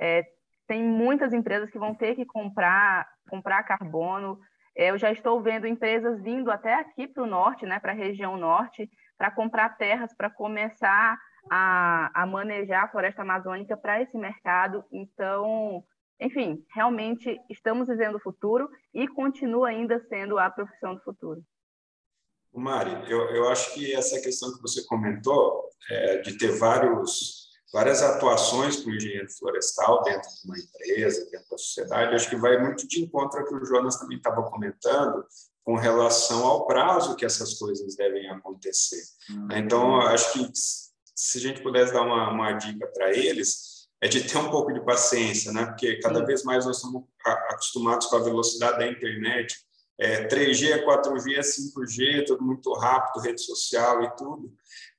É, 0.00 0.24
tem 0.66 0.82
muitas 0.82 1.32
empresas 1.32 1.70
que 1.70 1.78
vão 1.78 1.94
ter 1.94 2.14
que 2.14 2.26
comprar, 2.26 3.08
comprar 3.28 3.62
carbono, 3.62 4.38
eu 4.78 4.96
já 4.96 5.10
estou 5.10 5.42
vendo 5.42 5.66
empresas 5.66 6.22
vindo 6.22 6.52
até 6.52 6.74
aqui 6.74 7.08
para 7.08 7.24
o 7.24 7.26
norte, 7.26 7.66
né, 7.66 7.80
para 7.80 7.90
a 7.90 7.96
região 7.96 8.36
norte, 8.36 8.88
para 9.16 9.28
comprar 9.28 9.76
terras, 9.76 10.14
para 10.14 10.30
começar 10.30 11.18
a, 11.50 12.10
a 12.14 12.24
manejar 12.24 12.84
a 12.84 12.88
floresta 12.88 13.22
amazônica 13.22 13.76
para 13.76 14.00
esse 14.00 14.16
mercado. 14.16 14.84
Então, 14.92 15.82
enfim, 16.20 16.64
realmente 16.72 17.40
estamos 17.50 17.88
vivendo 17.88 18.14
o 18.14 18.20
futuro 18.20 18.68
e 18.94 19.08
continua 19.08 19.70
ainda 19.70 19.98
sendo 20.08 20.38
a 20.38 20.48
profissão 20.48 20.94
do 20.94 21.02
futuro. 21.02 21.42
Mari, 22.54 23.10
eu, 23.10 23.20
eu 23.30 23.48
acho 23.48 23.74
que 23.74 23.92
essa 23.92 24.20
questão 24.20 24.54
que 24.54 24.62
você 24.62 24.84
comentou, 24.86 25.68
é, 25.90 26.18
de 26.18 26.38
ter 26.38 26.56
vários 26.56 27.47
várias 27.72 28.02
atuações 28.02 28.76
com 28.76 28.90
o 28.90 28.94
engenheiro 28.94 29.30
florestal 29.30 30.02
dentro 30.02 30.28
de 30.28 30.48
uma 30.48 30.58
empresa, 30.58 31.28
dentro 31.30 31.50
da 31.50 31.58
sociedade, 31.58 32.14
acho 32.14 32.30
que 32.30 32.36
vai 32.36 32.58
muito 32.58 32.86
de 32.88 33.02
encontro 33.02 33.40
ao 33.40 33.46
que 33.46 33.54
o 33.54 33.64
Jonas 33.64 33.96
também 33.96 34.16
estava 34.16 34.42
comentando 34.42 35.24
com 35.64 35.76
relação 35.76 36.46
ao 36.46 36.66
prazo 36.66 37.14
que 37.14 37.26
essas 37.26 37.54
coisas 37.54 37.94
devem 37.94 38.30
acontecer. 38.30 39.02
Uhum. 39.30 39.48
Então, 39.52 40.00
acho 40.00 40.32
que 40.32 40.50
se 41.14 41.38
a 41.38 41.40
gente 41.40 41.62
pudesse 41.62 41.92
dar 41.92 42.02
uma, 42.02 42.30
uma 42.30 42.52
dica 42.52 42.86
para 42.86 43.14
eles, 43.14 43.86
é 44.00 44.08
de 44.08 44.22
ter 44.26 44.38
um 44.38 44.50
pouco 44.50 44.72
de 44.72 44.80
paciência, 44.80 45.52
né? 45.52 45.66
Porque 45.66 45.98
cada 45.98 46.24
vez 46.24 46.42
mais 46.44 46.64
nós 46.64 46.76
estamos 46.76 47.02
acostumados 47.50 48.06
com 48.06 48.16
a 48.16 48.22
velocidade 48.22 48.78
da 48.78 48.86
internet, 48.86 49.56
é, 49.98 50.28
3G, 50.28 50.84
4G, 50.84 51.38
5G, 51.40 52.26
tudo 52.26 52.44
muito 52.44 52.72
rápido, 52.74 53.22
rede 53.22 53.42
social 53.42 54.02
e 54.04 54.16
tudo 54.16 54.52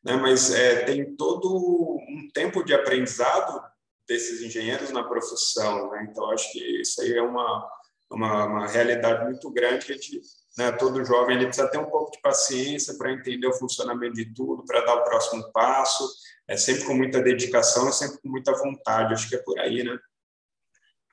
né? 0.04 0.16
mas 0.16 0.52
é, 0.52 0.84
tem 0.84 1.16
todo 1.16 1.98
um 1.98 2.30
tempo 2.34 2.64
de 2.64 2.74
aprendizado 2.74 3.62
desses 4.08 4.42
engenheiros 4.42 4.92
na 4.92 5.04
profissão. 5.04 5.92
Né? 5.92 6.08
Então, 6.10 6.32
acho 6.32 6.52
que 6.52 6.82
isso 6.82 7.02
aí 7.02 7.14
é 7.14 7.22
uma, 7.22 7.70
uma, 8.10 8.46
uma 8.46 8.68
realidade 8.68 9.26
muito 9.26 9.50
grande 9.52 9.86
que 9.86 9.92
a 9.92 9.96
gente, 9.96 10.22
né, 10.58 10.72
todo 10.72 11.06
jovem 11.06 11.36
ele 11.36 11.46
precisa 11.46 11.70
ter 11.70 11.78
um 11.78 11.90
pouco 11.90 12.12
de 12.12 12.22
paciência 12.22 12.98
para 12.98 13.12
entender 13.12 13.48
o 13.48 13.54
funcionamento 13.54 14.16
de 14.16 14.34
tudo, 14.34 14.66
para 14.66 14.82
dar 14.82 14.96
o 14.96 15.04
próximo 15.04 15.52
passo, 15.52 16.10
é 16.48 16.58
sempre 16.58 16.86
com 16.86 16.96
muita 16.96 17.22
dedicação 17.22 17.90
e 17.90 17.94
sempre 17.94 18.20
com 18.22 18.30
muita 18.30 18.52
vontade. 18.54 19.14
Acho 19.14 19.30
que 19.30 19.36
é 19.36 19.44
por 19.44 19.60
aí, 19.60 19.84
né? 19.84 19.98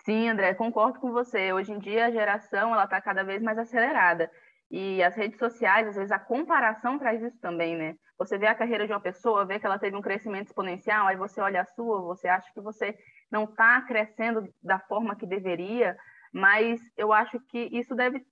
Sim, 0.07 0.29
André, 0.29 0.55
concordo 0.55 1.01
com 1.01 1.11
você. 1.11 1.53
Hoje 1.53 1.73
em 1.73 1.81
dia 1.81 2.07
a 2.07 2.11
geração 2.13 2.73
ela 2.73 2.85
está 2.85 3.01
cada 3.01 3.25
vez 3.25 3.43
mais 3.43 3.59
acelerada 3.59 4.31
e 4.71 5.03
as 5.03 5.17
redes 5.17 5.37
sociais, 5.37 5.89
às 5.89 5.97
vezes 5.97 6.13
a 6.13 6.19
comparação 6.19 6.97
traz 6.97 7.21
isso 7.21 7.41
também, 7.41 7.77
né? 7.77 7.97
Você 8.17 8.39
vê 8.39 8.47
a 8.47 8.55
carreira 8.55 8.87
de 8.87 8.93
uma 8.93 9.01
pessoa, 9.01 9.45
vê 9.45 9.59
que 9.59 9.67
ela 9.67 9.81
teve 9.81 9.97
um 9.97 10.01
crescimento 10.01 10.47
exponencial, 10.47 11.09
aí 11.09 11.17
você 11.17 11.41
olha 11.41 11.61
a 11.61 11.65
sua, 11.65 12.01
você 12.03 12.29
acha 12.29 12.49
que 12.55 12.61
você 12.61 12.97
não 13.33 13.45
está 13.45 13.83
crescendo 13.83 14.49
da 14.63 14.79
forma 14.79 15.17
que 15.17 15.27
deveria, 15.27 15.97
mas 16.33 16.81
eu 16.97 17.13
acho 17.13 17.41
que 17.41 17.69
isso 17.73 17.93
deve 17.97 18.25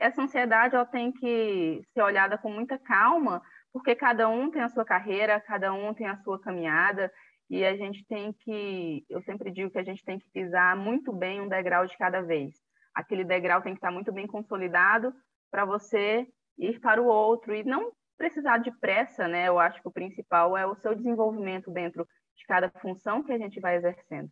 essa 0.00 0.22
ansiedade 0.22 0.74
ela 0.74 0.86
tem 0.86 1.12
que 1.12 1.82
ser 1.92 2.02
olhada 2.02 2.38
com 2.38 2.50
muita 2.50 2.78
calma, 2.78 3.42
porque 3.70 3.94
cada 3.94 4.30
um 4.30 4.50
tem 4.50 4.62
a 4.62 4.68
sua 4.70 4.84
carreira, 4.84 5.40
cada 5.40 5.74
um 5.74 5.92
tem 5.92 6.08
a 6.08 6.16
sua 6.16 6.40
caminhada, 6.40 7.12
e 7.50 7.64
a 7.64 7.76
gente 7.76 8.04
tem 8.06 8.32
que, 8.32 9.04
eu 9.08 9.22
sempre 9.22 9.50
digo 9.50 9.70
que 9.70 9.78
a 9.78 9.84
gente 9.84 10.04
tem 10.04 10.18
que 10.18 10.28
pisar 10.30 10.76
muito 10.76 11.12
bem 11.12 11.40
um 11.40 11.48
degrau 11.48 11.86
de 11.86 11.96
cada 11.96 12.20
vez. 12.20 12.54
Aquele 12.94 13.24
degrau 13.24 13.62
tem 13.62 13.72
que 13.72 13.78
estar 13.78 13.90
muito 13.90 14.12
bem 14.12 14.26
consolidado 14.26 15.12
para 15.50 15.64
você 15.64 16.26
ir 16.58 16.80
para 16.80 17.00
o 17.00 17.06
outro 17.06 17.54
e 17.54 17.64
não 17.64 17.92
precisar 18.18 18.58
de 18.58 18.70
pressa, 18.78 19.28
né? 19.28 19.48
Eu 19.48 19.58
acho 19.58 19.80
que 19.80 19.88
o 19.88 19.92
principal 19.92 20.56
é 20.56 20.66
o 20.66 20.74
seu 20.74 20.94
desenvolvimento 20.94 21.70
dentro 21.70 22.06
de 22.36 22.44
cada 22.46 22.68
função 22.80 23.22
que 23.22 23.32
a 23.32 23.38
gente 23.38 23.60
vai 23.60 23.76
exercendo. 23.76 24.28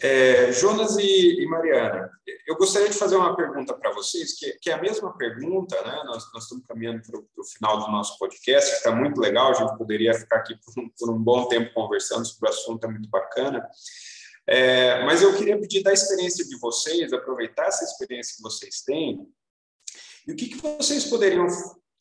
É, 0.00 0.50
Jonas 0.52 0.96
e, 0.96 1.40
e, 1.40 1.46
Mariana, 1.46 2.10
eu 2.46 2.56
gostaria 2.56 2.88
de 2.88 2.98
fazer 2.98 3.14
uma 3.16 3.36
pergunta 3.36 3.72
para 3.74 3.92
vocês, 3.92 4.36
que, 4.36 4.52
que, 4.60 4.70
é 4.70 4.74
a 4.74 4.82
mesma 4.82 5.16
pergunta, 5.16 5.80
né? 5.82 6.02
Nós, 6.04 6.32
nós 6.32 6.42
estamos 6.42 6.66
caminhando 6.66 7.00
para 7.02 7.20
o 7.20 7.44
final 7.44 7.78
do 7.78 7.92
nosso 7.92 8.18
podcast, 8.18 8.70
que 8.70 8.76
está 8.78 8.90
muito 8.90 9.20
legal, 9.20 9.50
a 9.50 9.54
gente 9.54 9.78
poderia 9.78 10.12
ficar 10.12 10.36
aqui 10.36 10.56
por 10.56 10.82
um, 10.82 10.88
por 10.98 11.10
um, 11.10 11.18
bom 11.18 11.46
tempo 11.46 11.72
conversando 11.72 12.26
sobre 12.26 12.48
o 12.48 12.52
assunto, 12.52 12.84
é 12.84 12.88
muito 12.88 13.08
bacana. 13.08 13.64
É, 14.46 15.04
mas 15.04 15.22
eu 15.22 15.34
queria 15.36 15.58
pedir 15.58 15.82
da 15.82 15.92
experiência 15.92 16.44
de 16.44 16.58
vocês, 16.58 17.12
aproveitar 17.12 17.66
essa 17.66 17.84
experiência 17.84 18.36
que 18.36 18.42
vocês 18.42 18.82
têm, 18.82 19.26
e 20.26 20.32
o 20.32 20.36
que, 20.36 20.48
que 20.48 20.60
vocês 20.60 21.04
poderiam 21.04 21.46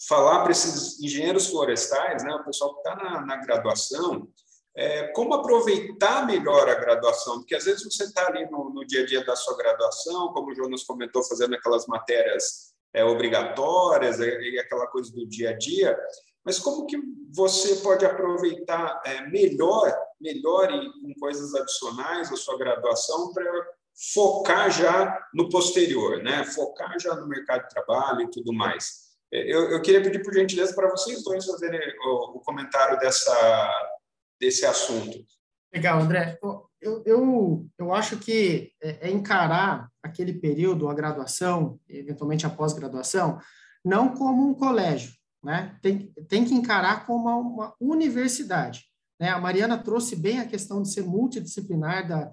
falar 0.08 0.41
para 0.41 0.51
esses 0.51 0.99
engenheiros 0.99 1.47
florestais, 1.47 2.23
né, 2.23 2.34
o 2.34 2.43
pessoal 2.43 2.73
que 2.73 2.79
está 2.79 2.95
na, 2.95 3.25
na, 3.25 3.38
graduação, 3.38 4.27
é, 4.75 5.07
como 5.09 5.33
aproveitar 5.36 6.25
melhor 6.25 6.67
a 6.67 6.75
graduação, 6.75 7.39
porque 7.39 7.55
às 7.55 7.65
vezes 7.65 7.83
você 7.83 8.05
está 8.05 8.27
ali 8.27 8.49
no, 8.49 8.71
no, 8.71 8.86
dia 8.86 9.03
a 9.03 9.05
dia 9.05 9.23
da 9.23 9.36
sua 9.36 9.55
graduação, 9.55 10.33
como 10.33 10.51
o 10.51 10.55
Jonas 10.55 10.83
comentou, 10.83 11.23
fazendo 11.23 11.55
aquelas 11.55 11.86
matérias 11.86 12.73
é, 12.93 13.03
obrigatórias 13.03 14.19
e 14.19 14.59
aquela 14.59 14.88
coisa 14.88 15.12
do 15.12 15.27
dia 15.27 15.51
a 15.51 15.57
dia, 15.57 15.97
mas 16.45 16.59
como 16.59 16.86
que 16.86 16.97
você 17.31 17.77
pode 17.77 18.05
aproveitar 18.05 19.01
é, 19.05 19.21
melhor, 19.29 19.95
melhor 20.19 20.71
e 20.71 20.91
com 21.01 21.13
coisas 21.19 21.53
adicionais 21.55 22.31
a 22.31 22.36
sua 22.36 22.57
graduação 22.57 23.31
para 23.31 23.67
focar 24.13 24.71
já 24.71 25.27
no 25.33 25.49
posterior, 25.49 26.21
né? 26.21 26.43
Focar 26.45 26.99
já 26.99 27.15
no 27.15 27.27
mercado 27.27 27.63
de 27.63 27.69
trabalho 27.69 28.21
e 28.21 28.31
tudo 28.31 28.51
mais. 28.51 29.03
Eu, 29.31 29.71
eu 29.71 29.81
queria 29.81 30.01
pedir, 30.01 30.21
por 30.21 30.33
gentileza, 30.33 30.75
para 30.75 30.89
vocês 30.89 31.23
dois 31.23 31.45
fazerem 31.45 31.79
o, 32.05 32.38
o, 32.38 32.39
comentário 32.41 32.99
dessa, 32.99 33.91
desse 34.39 34.65
assunto. 34.65 35.26
Legal, 35.74 36.00
André. 36.00 36.38
Eu, 36.82 37.04
eu, 37.06 37.67
eu 37.78 37.93
acho 37.93 38.17
que 38.17 38.72
é, 38.82 39.08
é 39.08 39.12
encarar 39.12 39.89
aquele 40.04 40.34
período, 40.34 40.88
a 40.88 40.93
graduação, 40.93 41.80
eventualmente 41.88 42.46
a 42.46 42.50
pós-graduação, 42.50 43.39
não 43.84 44.13
como 44.13 44.48
um 44.48 44.54
colégio, 44.54 45.13
né? 45.43 45.78
Tem, 45.82 46.13
tem 46.28 46.46
que 46.46 46.54
encarar 46.54 47.06
como 47.06 47.24
uma, 47.24 47.38
uma 47.38 47.76
universidade. 47.80 48.84
Né? 49.19 49.30
A 49.30 49.39
Mariana 49.39 49.78
trouxe 49.78 50.15
bem 50.15 50.39
a 50.39 50.46
questão 50.46 50.82
de 50.82 50.91
ser 50.91 51.04
multidisciplinar, 51.04 52.08
da, 52.08 52.32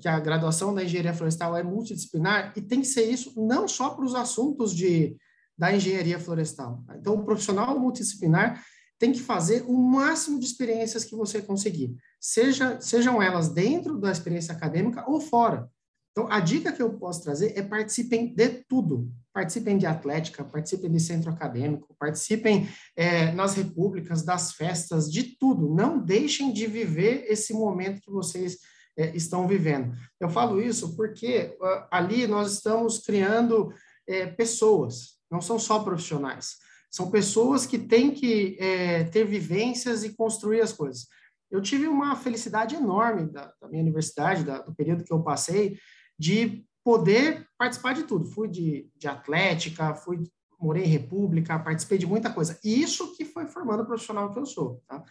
que 0.00 0.08
a 0.08 0.18
graduação 0.20 0.74
da 0.74 0.84
engenharia 0.84 1.14
florestal 1.14 1.56
é 1.56 1.62
multidisciplinar, 1.62 2.52
e 2.56 2.60
tem 2.60 2.80
que 2.80 2.86
ser 2.86 3.04
isso 3.04 3.32
não 3.36 3.66
só 3.66 3.90
para 3.90 4.04
os 4.04 4.14
assuntos 4.14 4.74
de 4.74 5.16
da 5.56 5.72
engenharia 5.72 6.18
florestal. 6.18 6.84
Então, 6.96 7.14
o 7.14 7.24
profissional 7.24 7.78
multidisciplinar 7.78 8.60
tem 8.98 9.12
que 9.12 9.20
fazer 9.20 9.64
o 9.66 9.76
máximo 9.76 10.38
de 10.38 10.46
experiências 10.46 11.04
que 11.04 11.16
você 11.16 11.42
conseguir, 11.42 11.96
seja, 12.20 12.80
sejam 12.80 13.22
elas 13.22 13.48
dentro 13.48 13.98
da 13.98 14.10
experiência 14.10 14.54
acadêmica 14.54 15.04
ou 15.08 15.20
fora. 15.20 15.68
Então, 16.12 16.30
a 16.30 16.38
dica 16.38 16.72
que 16.72 16.80
eu 16.80 16.94
posso 16.94 17.24
trazer 17.24 17.58
é 17.58 17.62
participem 17.62 18.32
de 18.32 18.48
tudo. 18.68 19.10
Participem 19.32 19.76
de 19.76 19.84
atlética, 19.84 20.44
participem 20.44 20.92
de 20.92 21.00
centro 21.00 21.28
acadêmico, 21.28 21.92
participem 21.98 22.68
é, 22.94 23.32
nas 23.32 23.54
repúblicas, 23.54 24.22
das 24.22 24.52
festas, 24.52 25.10
de 25.10 25.36
tudo. 25.36 25.74
Não 25.74 25.98
deixem 25.98 26.52
de 26.52 26.68
viver 26.68 27.24
esse 27.28 27.52
momento 27.52 28.00
que 28.00 28.12
vocês 28.12 28.58
é, 28.96 29.14
estão 29.16 29.48
vivendo. 29.48 29.92
Eu 30.20 30.28
falo 30.28 30.62
isso 30.62 30.94
porque 30.94 31.56
uh, 31.60 31.86
ali 31.90 32.28
nós 32.28 32.52
estamos 32.52 32.98
criando 32.98 33.74
é, 34.06 34.26
pessoas, 34.26 35.18
não 35.28 35.40
são 35.40 35.58
só 35.58 35.80
profissionais. 35.80 36.58
São 36.94 37.10
pessoas 37.10 37.66
que 37.66 37.76
têm 37.76 38.12
que 38.12 38.56
é, 38.60 39.02
ter 39.02 39.24
vivências 39.24 40.04
e 40.04 40.14
construir 40.14 40.60
as 40.60 40.72
coisas. 40.72 41.08
Eu 41.50 41.60
tive 41.60 41.88
uma 41.88 42.14
felicidade 42.14 42.76
enorme 42.76 43.32
da, 43.32 43.52
da 43.60 43.68
minha 43.68 43.82
universidade, 43.82 44.44
da, 44.44 44.58
do 44.58 44.72
período 44.72 45.02
que 45.02 45.12
eu 45.12 45.20
passei, 45.20 45.76
de 46.16 46.64
poder 46.84 47.48
participar 47.58 47.94
de 47.94 48.04
tudo. 48.04 48.26
Fui 48.26 48.46
de, 48.46 48.88
de 48.96 49.08
atlética, 49.08 49.92
fui 49.96 50.22
morei 50.60 50.84
em 50.84 50.88
república, 50.88 51.58
participei 51.58 51.98
de 51.98 52.06
muita 52.06 52.32
coisa. 52.32 52.60
E 52.62 52.80
isso 52.80 53.16
que 53.16 53.24
foi 53.24 53.48
formando 53.48 53.82
o 53.82 53.86
profissional 53.86 54.32
que 54.32 54.38
eu 54.38 54.46
sou. 54.46 54.80
Tá? 54.86 55.02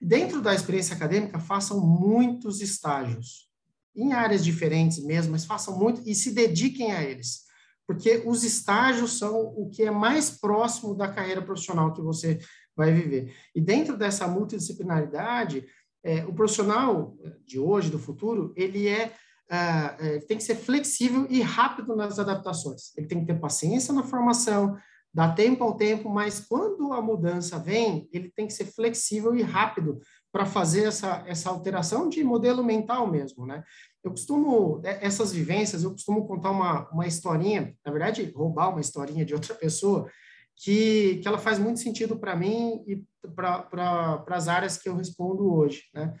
Dentro 0.00 0.40
da 0.40 0.54
experiência 0.54 0.94
acadêmica, 0.94 1.40
façam 1.40 1.80
muitos 1.80 2.60
estágios, 2.60 3.50
em 3.96 4.12
áreas 4.12 4.44
diferentes 4.44 5.04
mesmo, 5.04 5.32
mas 5.32 5.44
façam 5.44 5.76
muito 5.76 6.08
e 6.08 6.14
se 6.14 6.30
dediquem 6.30 6.92
a 6.92 7.02
eles 7.02 7.50
porque 7.86 8.22
os 8.24 8.44
estágios 8.44 9.18
são 9.18 9.34
o 9.56 9.68
que 9.68 9.82
é 9.82 9.90
mais 9.90 10.30
próximo 10.30 10.94
da 10.94 11.08
carreira 11.08 11.42
profissional 11.42 11.92
que 11.92 12.00
você 12.00 12.38
vai 12.76 12.92
viver. 12.92 13.34
E 13.54 13.60
dentro 13.60 13.96
dessa 13.96 14.26
multidisciplinaridade, 14.26 15.66
é, 16.04 16.24
o 16.24 16.32
profissional 16.32 17.16
de 17.46 17.58
hoje, 17.58 17.90
do 17.90 17.98
futuro, 17.98 18.52
ele 18.56 18.88
é, 18.88 19.12
ah, 19.50 19.96
é, 20.00 20.18
tem 20.20 20.36
que 20.36 20.44
ser 20.44 20.56
flexível 20.56 21.26
e 21.28 21.40
rápido 21.42 21.94
nas 21.94 22.18
adaptações. 22.18 22.96
Ele 22.96 23.06
tem 23.06 23.20
que 23.20 23.26
ter 23.26 23.38
paciência 23.38 23.92
na 23.92 24.02
formação, 24.02 24.76
dá 25.12 25.30
tempo 25.32 25.62
ao 25.62 25.76
tempo, 25.76 26.08
mas 26.08 26.40
quando 26.40 26.92
a 26.92 27.02
mudança 27.02 27.58
vem, 27.58 28.08
ele 28.12 28.32
tem 28.34 28.46
que 28.46 28.52
ser 28.52 28.64
flexível 28.64 29.34
e 29.34 29.42
rápido 29.42 30.00
para 30.32 30.46
fazer 30.46 30.84
essa, 30.84 31.22
essa 31.26 31.50
alteração 31.50 32.08
de 32.08 32.24
modelo 32.24 32.64
mental 32.64 33.06
mesmo, 33.06 33.46
né? 33.46 33.62
Eu 34.02 34.10
costumo, 34.10 34.80
é, 34.84 35.06
essas 35.06 35.32
vivências, 35.32 35.84
eu 35.84 35.92
costumo 35.92 36.26
contar 36.26 36.50
uma, 36.50 36.88
uma 36.90 37.06
historinha, 37.06 37.74
na 37.84 37.92
verdade, 37.92 38.32
roubar 38.34 38.70
uma 38.70 38.80
historinha 38.80 39.24
de 39.24 39.34
outra 39.34 39.54
pessoa, 39.54 40.10
que, 40.56 41.16
que 41.16 41.28
ela 41.28 41.38
faz 41.38 41.58
muito 41.58 41.80
sentido 41.80 42.18
para 42.18 42.36
mim 42.36 42.82
e 42.86 43.02
para 43.34 44.24
as 44.28 44.48
áreas 44.48 44.76
que 44.76 44.88
eu 44.88 44.96
respondo 44.96 45.52
hoje, 45.52 45.84
né? 45.94 46.14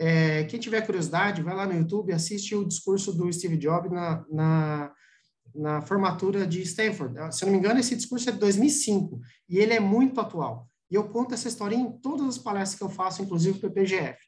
É, 0.00 0.44
quem 0.44 0.60
tiver 0.60 0.86
curiosidade, 0.86 1.42
vai 1.42 1.56
lá 1.56 1.66
no 1.66 1.74
YouTube, 1.74 2.12
assiste 2.12 2.54
o 2.54 2.64
discurso 2.64 3.12
do 3.12 3.32
Steve 3.32 3.56
Jobs 3.56 3.90
na, 3.90 4.24
na, 4.30 4.92
na 5.52 5.82
formatura 5.82 6.46
de 6.46 6.62
Stanford. 6.62 7.34
Se 7.34 7.42
eu 7.42 7.46
não 7.46 7.52
me 7.52 7.58
engano, 7.58 7.80
esse 7.80 7.96
discurso 7.96 8.28
é 8.28 8.32
de 8.32 8.38
2005 8.38 9.20
e 9.48 9.58
ele 9.58 9.74
é 9.74 9.80
muito 9.80 10.20
atual. 10.20 10.68
E 10.88 10.94
eu 10.94 11.08
conto 11.08 11.34
essa 11.34 11.48
história 11.48 11.74
em 11.74 11.90
todas 11.98 12.28
as 12.28 12.38
palestras 12.38 12.78
que 12.78 12.84
eu 12.84 12.88
faço, 12.88 13.22
inclusive 13.22 13.58
para 13.58 13.68
o 13.68 13.72
PGF, 13.72 14.18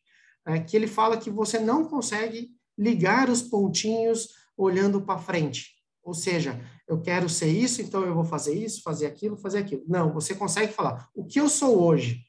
é, 0.47 0.59
que 0.59 0.77
ele 0.77 0.89
fala 0.89 1.17
que 1.17 1.31
você 1.31 1.61
não 1.61 1.85
consegue 1.85 2.51
ligar 2.81 3.29
os 3.29 3.43
pontinhos 3.43 4.31
olhando 4.57 5.03
para 5.03 5.19
frente. 5.19 5.75
Ou 6.03 6.15
seja, 6.15 6.59
eu 6.89 7.03
quero 7.03 7.29
ser 7.29 7.49
isso, 7.49 7.83
então 7.83 8.03
eu 8.03 8.15
vou 8.15 8.25
fazer 8.25 8.55
isso, 8.55 8.83
fazer 8.83 9.07
aquilo, 9.07 9.37
fazer 9.37 9.59
aquilo. 9.59 9.85
Não, 9.87 10.15
você 10.15 10.35
consegue 10.35 10.73
falar 10.73 11.07
o 11.15 11.27
que 11.27 11.39
eu 11.39 11.49
sou 11.49 11.83
hoje. 11.83 12.23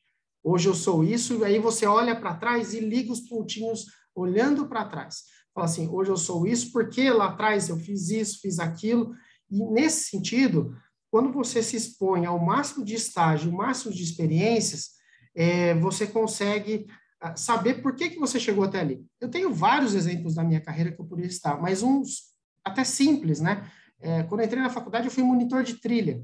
Hoje 0.44 0.68
eu 0.68 0.76
sou 0.76 1.06
isso, 1.06 1.38
e 1.40 1.46
aí 1.46 1.58
você 1.58 1.86
olha 1.86 2.20
para 2.20 2.36
trás 2.36 2.74
e 2.74 2.82
liga 2.82 3.14
os 3.14 3.22
pontinhos 3.22 3.86
olhando 4.14 4.68
para 4.68 4.84
trás. 4.84 5.24
Fala 5.54 5.66
assim, 5.66 5.88
hoje 5.88 6.12
eu 6.12 6.18
sou 6.18 6.46
isso 6.46 6.72
porque 6.74 7.10
lá 7.10 7.28
atrás 7.28 7.70
eu 7.70 7.78
fiz 7.78 8.10
isso, 8.10 8.42
fiz 8.42 8.60
aquilo. 8.60 9.14
E 9.50 9.64
nesse 9.72 10.10
sentido, 10.10 10.76
quando 11.10 11.32
você 11.32 11.64
se 11.64 11.78
expõe 11.78 12.26
ao 12.26 12.40
máximo 12.40 12.84
de 12.84 12.96
estágio, 12.96 13.52
o 13.52 13.56
máximo 13.56 13.94
de 13.94 14.04
experiências, 14.04 14.90
é, 15.34 15.74
você 15.76 16.06
consegue 16.06 16.88
saber 17.36 17.82
por 17.82 17.96
que, 17.96 18.10
que 18.10 18.20
você 18.20 18.40
chegou 18.40 18.64
até 18.64 18.80
ali. 18.80 19.06
Eu 19.20 19.30
tenho 19.30 19.54
vários 19.54 19.94
exemplos 19.94 20.36
da 20.36 20.44
minha 20.44 20.60
carreira 20.60 20.92
que 20.92 21.00
eu 21.00 21.06
poderia 21.06 21.30
estar, 21.30 21.62
mas 21.62 21.84
uns 21.84 22.32
até 22.64 22.84
simples, 22.84 23.40
né? 23.40 23.70
É, 24.00 24.24
quando 24.24 24.42
eu 24.42 24.48
entrei 24.48 24.62
na 24.62 24.70
faculdade, 24.70 25.06
eu 25.06 25.12
fui 25.12 25.24
monitor 25.24 25.64
de 25.64 25.76
trilha. 25.76 26.24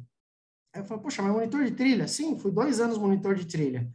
Aí 0.74 0.82
eu 0.82 0.86
falei, 0.86 1.04
poxa, 1.04 1.22
mas 1.22 1.32
monitor 1.32 1.64
de 1.64 1.72
trilha? 1.72 2.08
Sim, 2.08 2.38
fui 2.38 2.52
dois 2.52 2.80
anos 2.80 2.98
monitor 2.98 3.36
de 3.36 3.46
trilha. 3.46 3.88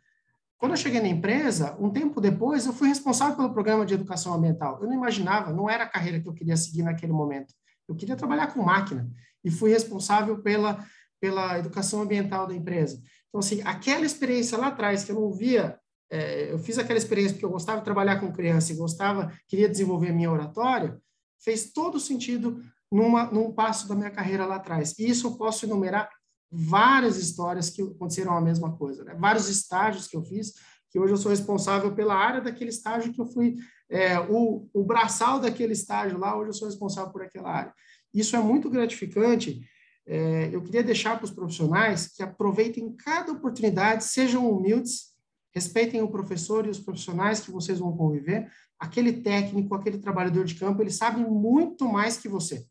Quando 0.58 0.72
eu 0.72 0.76
cheguei 0.76 1.00
na 1.00 1.08
empresa, 1.08 1.76
um 1.80 1.90
tempo 1.90 2.20
depois, 2.20 2.66
eu 2.66 2.72
fui 2.72 2.86
responsável 2.86 3.36
pelo 3.36 3.52
programa 3.52 3.84
de 3.84 3.94
educação 3.94 4.32
ambiental. 4.32 4.78
Eu 4.80 4.86
não 4.86 4.94
imaginava, 4.94 5.52
não 5.52 5.68
era 5.68 5.82
a 5.82 5.88
carreira 5.88 6.20
que 6.20 6.28
eu 6.28 6.32
queria 6.32 6.56
seguir 6.56 6.84
naquele 6.84 7.12
momento. 7.12 7.52
Eu 7.88 7.96
queria 7.96 8.14
trabalhar 8.14 8.46
com 8.54 8.62
máquina 8.62 9.10
e 9.44 9.50
fui 9.50 9.72
responsável 9.72 10.40
pela, 10.40 10.86
pela 11.20 11.58
educação 11.58 12.02
ambiental 12.02 12.46
da 12.46 12.54
empresa. 12.54 13.02
Então, 13.28 13.40
assim, 13.40 13.60
aquela 13.64 14.06
experiência 14.06 14.56
lá 14.56 14.68
atrás 14.68 15.02
que 15.02 15.10
eu 15.10 15.16
não 15.16 15.32
via, 15.32 15.80
é, 16.12 16.52
eu 16.52 16.58
fiz 16.58 16.76
aquela 16.76 16.98
experiência 16.98 17.32
porque 17.32 17.46
eu 17.46 17.50
gostava 17.50 17.78
de 17.78 17.84
trabalhar 17.84 18.20
com 18.20 18.30
criança 18.30 18.70
e 18.70 18.76
gostava, 18.76 19.32
queria 19.48 19.66
desenvolver 19.66 20.10
a 20.10 20.12
minha 20.12 20.30
oratória, 20.30 21.00
fez 21.42 21.72
todo 21.72 21.98
sentido 21.98 22.60
numa, 22.90 23.24
num 23.32 23.50
passo 23.50 23.88
da 23.88 23.94
minha 23.94 24.10
carreira 24.10 24.44
lá 24.44 24.56
atrás. 24.56 24.94
E 24.98 25.08
isso 25.08 25.26
eu 25.26 25.38
posso 25.38 25.64
enumerar 25.64 26.10
várias 26.50 27.16
histórias 27.16 27.70
que 27.70 27.80
aconteceram 27.80 28.36
a 28.36 28.42
mesma 28.42 28.76
coisa, 28.76 29.02
né? 29.04 29.16
vários 29.18 29.48
estágios 29.48 30.06
que 30.06 30.14
eu 30.14 30.22
fiz, 30.22 30.52
que 30.90 30.98
hoje 30.98 31.14
eu 31.14 31.16
sou 31.16 31.30
responsável 31.30 31.94
pela 31.94 32.14
área 32.14 32.42
daquele 32.42 32.68
estágio 32.68 33.10
que 33.10 33.20
eu 33.20 33.24
fui, 33.24 33.56
é, 33.88 34.20
o, 34.20 34.68
o 34.74 34.84
braçal 34.84 35.40
daquele 35.40 35.72
estágio 35.72 36.18
lá, 36.18 36.36
hoje 36.36 36.50
eu 36.50 36.54
sou 36.54 36.68
responsável 36.68 37.10
por 37.10 37.22
aquela 37.22 37.50
área. 37.50 37.72
Isso 38.12 38.36
é 38.36 38.38
muito 38.38 38.68
gratificante. 38.68 39.66
É, 40.06 40.50
eu 40.52 40.62
queria 40.62 40.82
deixar 40.82 41.16
para 41.16 41.24
os 41.24 41.30
profissionais 41.30 42.08
que 42.08 42.22
aproveitem 42.22 42.94
cada 42.96 43.32
oportunidade, 43.32 44.04
sejam 44.04 44.50
humildes, 44.50 45.11
respeitem 45.54 46.02
o 46.02 46.08
professor 46.08 46.66
e 46.66 46.70
os 46.70 46.80
profissionais 46.80 47.40
que 47.40 47.50
vocês 47.50 47.78
vão 47.78 47.96
conviver. 47.96 48.50
Aquele 48.78 49.12
técnico, 49.12 49.74
aquele 49.74 49.98
trabalhador 49.98 50.44
de 50.44 50.54
campo, 50.54 50.82
ele 50.82 50.90
sabe 50.90 51.20
muito 51.20 51.86
mais 51.88 52.16
que 52.16 52.28
você. 52.28 52.66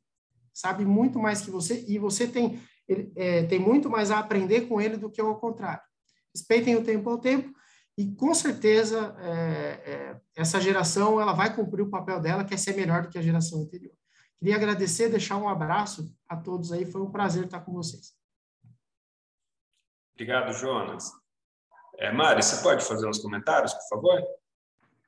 Sabe 0.54 0.84
muito 0.84 1.18
mais 1.20 1.42
que 1.42 1.50
você 1.50 1.86
e 1.88 1.98
você 1.98 2.28
tem, 2.28 2.62
ele, 2.88 3.12
é, 3.16 3.44
tem 3.44 3.60
muito 3.60 3.90
mais 3.90 4.12
a 4.12 4.20
aprender 4.20 4.68
com 4.68 4.82
ele 4.82 4.98
do 4.98 5.10
que 5.10 5.22
ao 5.22 5.40
contrário. 5.40 5.82
Respeitem 6.36 6.76
o 6.76 6.84
tempo 6.84 7.10
ao 7.10 7.18
tempo 7.18 7.54
e 7.98 8.14
com 8.16 8.34
certeza 8.34 9.16
é, 9.20 9.30
é, 9.30 10.22
essa 10.36 10.60
geração 10.60 11.22
ela 11.22 11.34
vai 11.34 11.56
cumprir 11.56 11.84
o 11.84 11.90
papel 11.90 12.20
dela, 12.20 12.44
que 12.44 12.54
é 12.54 12.58
ser 12.58 12.76
melhor 12.76 13.04
do 13.04 13.10
que 13.10 13.18
a 13.18 13.22
geração 13.22 13.62
anterior. 13.62 13.94
Queria 14.40 14.56
agradecer, 14.56 15.08
deixar 15.08 15.38
um 15.38 15.48
abraço 15.48 16.12
a 16.28 16.36
todos 16.36 16.72
aí. 16.72 16.84
Foi 16.84 17.02
um 17.02 17.12
prazer 17.12 17.46
estar 17.46 17.62
com 17.62 17.74
vocês. 17.74 18.16
Obrigado, 20.16 20.52
Jonas. 20.54 21.21
É, 21.98 22.12
Mari, 22.12 22.42
você 22.42 22.62
pode 22.64 22.86
fazer 22.86 23.08
uns 23.08 23.20
comentários, 23.20 23.74
por 23.74 23.88
favor? 23.90 24.28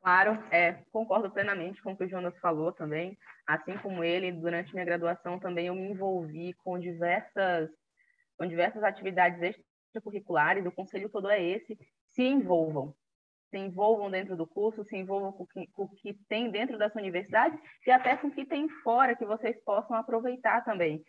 Claro, 0.01 0.43
é, 0.51 0.73
concordo 0.91 1.31
plenamente 1.31 1.81
com 1.81 1.93
o 1.93 1.97
que 1.97 2.03
o 2.03 2.09
Jonas 2.09 2.37
falou 2.39 2.71
também. 2.71 3.17
Assim 3.47 3.77
como 3.77 4.03
ele, 4.03 4.31
durante 4.31 4.73
minha 4.73 4.85
graduação 4.85 5.39
também 5.39 5.67
eu 5.67 5.75
me 5.75 5.91
envolvi 5.91 6.53
com 6.55 6.77
diversas, 6.77 7.69
com 8.37 8.45
diversas 8.45 8.83
atividades 8.83 9.41
extracurriculares. 9.41 10.65
O 10.65 10.71
conselho 10.71 11.09
todo 11.09 11.29
é 11.29 11.41
esse: 11.41 11.77
se 12.09 12.23
envolvam 12.23 12.93
se 13.53 13.57
envolvam 13.59 14.09
dentro 14.09 14.35
do 14.35 14.47
curso, 14.47 14.83
se 14.83 14.97
envolvam 14.97 15.31
com 15.31 15.43
o, 15.43 15.47
que, 15.47 15.67
com 15.67 15.83
o 15.83 15.89
que 15.89 16.15
tem 16.27 16.49
dentro 16.49 16.75
da 16.75 16.89
sua 16.89 16.99
universidade 16.99 17.55
e 17.85 17.91
até 17.91 18.17
com 18.17 18.27
o 18.27 18.31
que 18.31 18.45
tem 18.45 18.67
fora, 18.67 19.15
que 19.15 19.25
vocês 19.25 19.55
possam 19.63 19.95
aproveitar 19.95 20.65
também. 20.65 21.05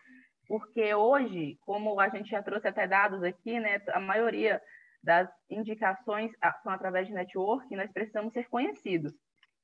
Porque 0.47 0.95
hoje, 0.95 1.59
como 1.63 1.99
a 1.99 2.11
gente 2.11 2.29
já 2.29 2.43
trouxe 2.43 2.69
até 2.69 2.87
dados 2.87 3.23
aqui, 3.23 3.59
né, 3.59 3.81
a 3.89 3.99
maioria 3.99 4.61
das 5.05 5.31
indicações 5.51 6.33
são 6.63 6.73
através 6.73 7.07
de 7.07 7.15
network, 7.15 7.75
nós 7.77 7.93
precisamos 7.93 8.33
ser 8.33 8.49
conhecidos. 8.49 9.13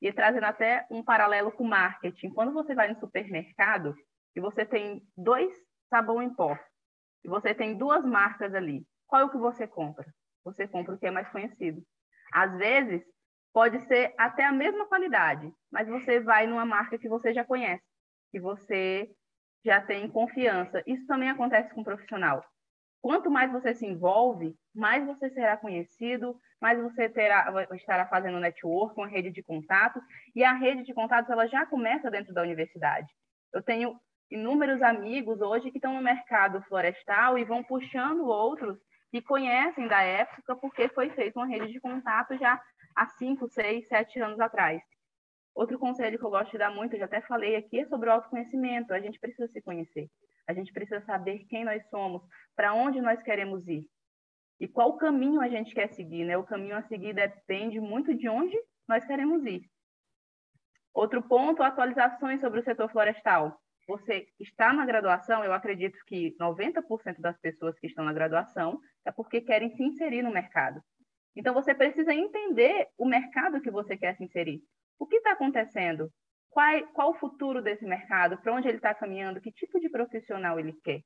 E 0.01 0.13
trazendo 0.13 0.45
até 0.45 0.87
um 0.91 1.03
paralelo 1.03 1.51
com 1.53 1.65
marketing, 1.65 2.31
quando 2.31 2.53
você 2.53 2.75
vai 2.75 2.89
no 2.89 2.99
supermercado 2.99 3.95
e 4.37 4.41
você 4.41 4.65
tem 4.65 5.03
dois 5.17 5.53
sabão 5.89 6.23
em 6.23 6.33
pó, 6.33 6.59
e 7.25 7.29
você 7.29 7.55
tem 7.55 7.77
duas 7.77 8.05
marcas 8.05 8.55
ali, 8.55 8.87
qual 9.07 9.23
é 9.23 9.25
o 9.25 9.31
que 9.31 9.37
você 9.37 9.67
compra? 9.67 10.07
Você 10.45 10.67
compra 10.67 10.95
o 10.95 10.99
que 10.99 11.07
é 11.07 11.11
mais 11.11 11.29
conhecido. 11.29 11.83
Às 12.33 12.57
vezes, 12.57 13.03
pode 13.53 13.81
ser 13.87 14.15
até 14.17 14.45
a 14.45 14.53
mesma 14.53 14.87
qualidade, 14.87 15.53
mas 15.71 15.89
você 15.89 16.21
vai 16.21 16.47
numa 16.47 16.65
marca 16.65 16.99
que 16.99 17.09
você 17.09 17.35
já 17.35 17.45
conhece, 17.45 17.85
que 18.31 18.41
você 18.41 19.11
já 19.65 19.81
tem 19.81 20.09
confiança. 20.09 20.83
Isso 20.87 21.07
também 21.07 21.29
acontece 21.29 21.75
com 21.75 21.83
o 21.83 21.85
profissional. 21.85 22.43
Quanto 23.03 23.31
mais 23.31 23.51
você 23.51 23.75
se 23.75 23.87
envolve, 23.87 24.55
mais 24.75 25.07
você 25.07 25.31
será 25.31 25.57
conhecido, 25.57 26.39
mais 26.61 26.79
você 26.79 27.09
terá, 27.09 27.67
estará 27.73 28.07
fazendo 28.07 28.39
network, 28.39 28.95
uma 28.99 29.09
rede 29.09 29.31
de 29.31 29.43
contatos, 29.43 30.03
e 30.35 30.45
a 30.45 30.53
rede 30.53 30.83
de 30.83 30.93
contatos 30.93 31.31
ela 31.31 31.47
já 31.47 31.65
começa 31.65 32.11
dentro 32.11 32.35
da 32.35 32.43
universidade. 32.43 33.09
Eu 33.53 33.63
tenho 33.63 33.99
inúmeros 34.31 34.83
amigos 34.83 35.41
hoje 35.41 35.71
que 35.71 35.79
estão 35.79 35.95
no 35.95 36.03
mercado 36.03 36.63
florestal 36.63 37.39
e 37.39 37.45
vão 37.45 37.65
puxando 37.65 38.27
outros 38.27 38.79
que 39.11 39.21
conhecem 39.21 39.89
da 39.89 40.03
época, 40.03 40.55
porque 40.57 40.89
foi 40.89 41.11
feita 41.11 41.39
uma 41.39 41.47
rede 41.47 41.73
de 41.73 41.81
contato 41.81 42.37
já 42.39 42.63
há 42.95 43.07
5, 43.07 43.49
6, 43.49 43.89
7 43.89 44.21
anos 44.21 44.39
atrás. 44.39 44.81
Outro 45.55 45.79
conselho 45.79 46.19
que 46.19 46.25
eu 46.25 46.31
gosto 46.31 46.53
de 46.53 46.59
dar 46.59 46.71
muito, 46.71 46.95
eu 46.95 47.01
já 47.01 47.07
até 47.07 47.21
falei 47.23 47.57
aqui, 47.57 47.81
é 47.81 47.87
sobre 47.87 48.09
o 48.09 48.13
autoconhecimento. 48.13 48.93
A 48.93 49.01
gente 49.01 49.19
precisa 49.19 49.49
se 49.49 49.61
conhecer. 49.61 50.09
A 50.51 50.55
gente 50.55 50.73
precisa 50.73 51.01
saber 51.03 51.47
quem 51.49 51.65
nós 51.65 51.89
somos, 51.89 52.23
para 52.57 52.75
onde 52.75 53.01
nós 53.01 53.23
queremos 53.23 53.67
ir. 53.69 53.87
E 54.59 54.67
qual 54.67 54.97
caminho 54.99 55.41
a 55.41 55.49
gente 55.49 55.73
quer 55.73 55.89
seguir, 55.89 56.25
né? 56.25 56.37
O 56.37 56.45
caminho 56.45 56.77
a 56.77 56.83
seguir 56.83 57.15
depende 57.15 57.81
muito 57.81 58.13
de 58.15 58.29
onde 58.29 58.57
nós 58.89 59.05
queremos 59.05 59.47
ir. 59.47 59.63
Outro 60.93 61.23
ponto, 61.23 61.63
atualizações 61.63 62.41
sobre 62.41 62.59
o 62.61 62.65
setor 62.65 62.91
florestal. 62.91 63.59
Você 63.87 64.27
está 64.39 64.73
na 64.73 64.85
graduação, 64.85 65.45
eu 65.45 65.53
acredito 65.53 65.99
que 66.05 66.37
90% 66.37 67.21
das 67.21 67.39
pessoas 67.39 67.79
que 67.79 67.87
estão 67.87 68.05
na 68.05 68.13
graduação 68.13 68.81
é 69.05 69.13
porque 69.13 69.41
querem 69.41 69.71
se 69.71 69.83
inserir 69.83 70.23
no 70.23 70.33
mercado. 70.33 70.83
Então, 71.35 71.55
você 71.55 71.73
precisa 71.73 72.13
entender 72.13 72.89
o 72.99 73.07
mercado 73.07 73.61
que 73.61 73.71
você 73.71 73.97
quer 73.97 74.17
se 74.17 74.25
inserir. 74.25 74.61
O 74.99 75.07
que 75.07 75.17
está 75.17 75.33
acontecendo? 75.33 76.13
Qual, 76.51 76.87
qual 76.89 77.11
o 77.11 77.19
futuro 77.19 77.63
desse 77.63 77.85
mercado? 77.85 78.37
Para 78.39 78.55
onde 78.55 78.69
ele 78.69 78.77
está 78.77 78.95
caminhando? 78.95 79.41
Que 79.41 79.53
tipo 79.53 79.79
de 79.81 79.89
profissional 79.89 80.59
ele 80.59 80.73
quer? 80.85 81.01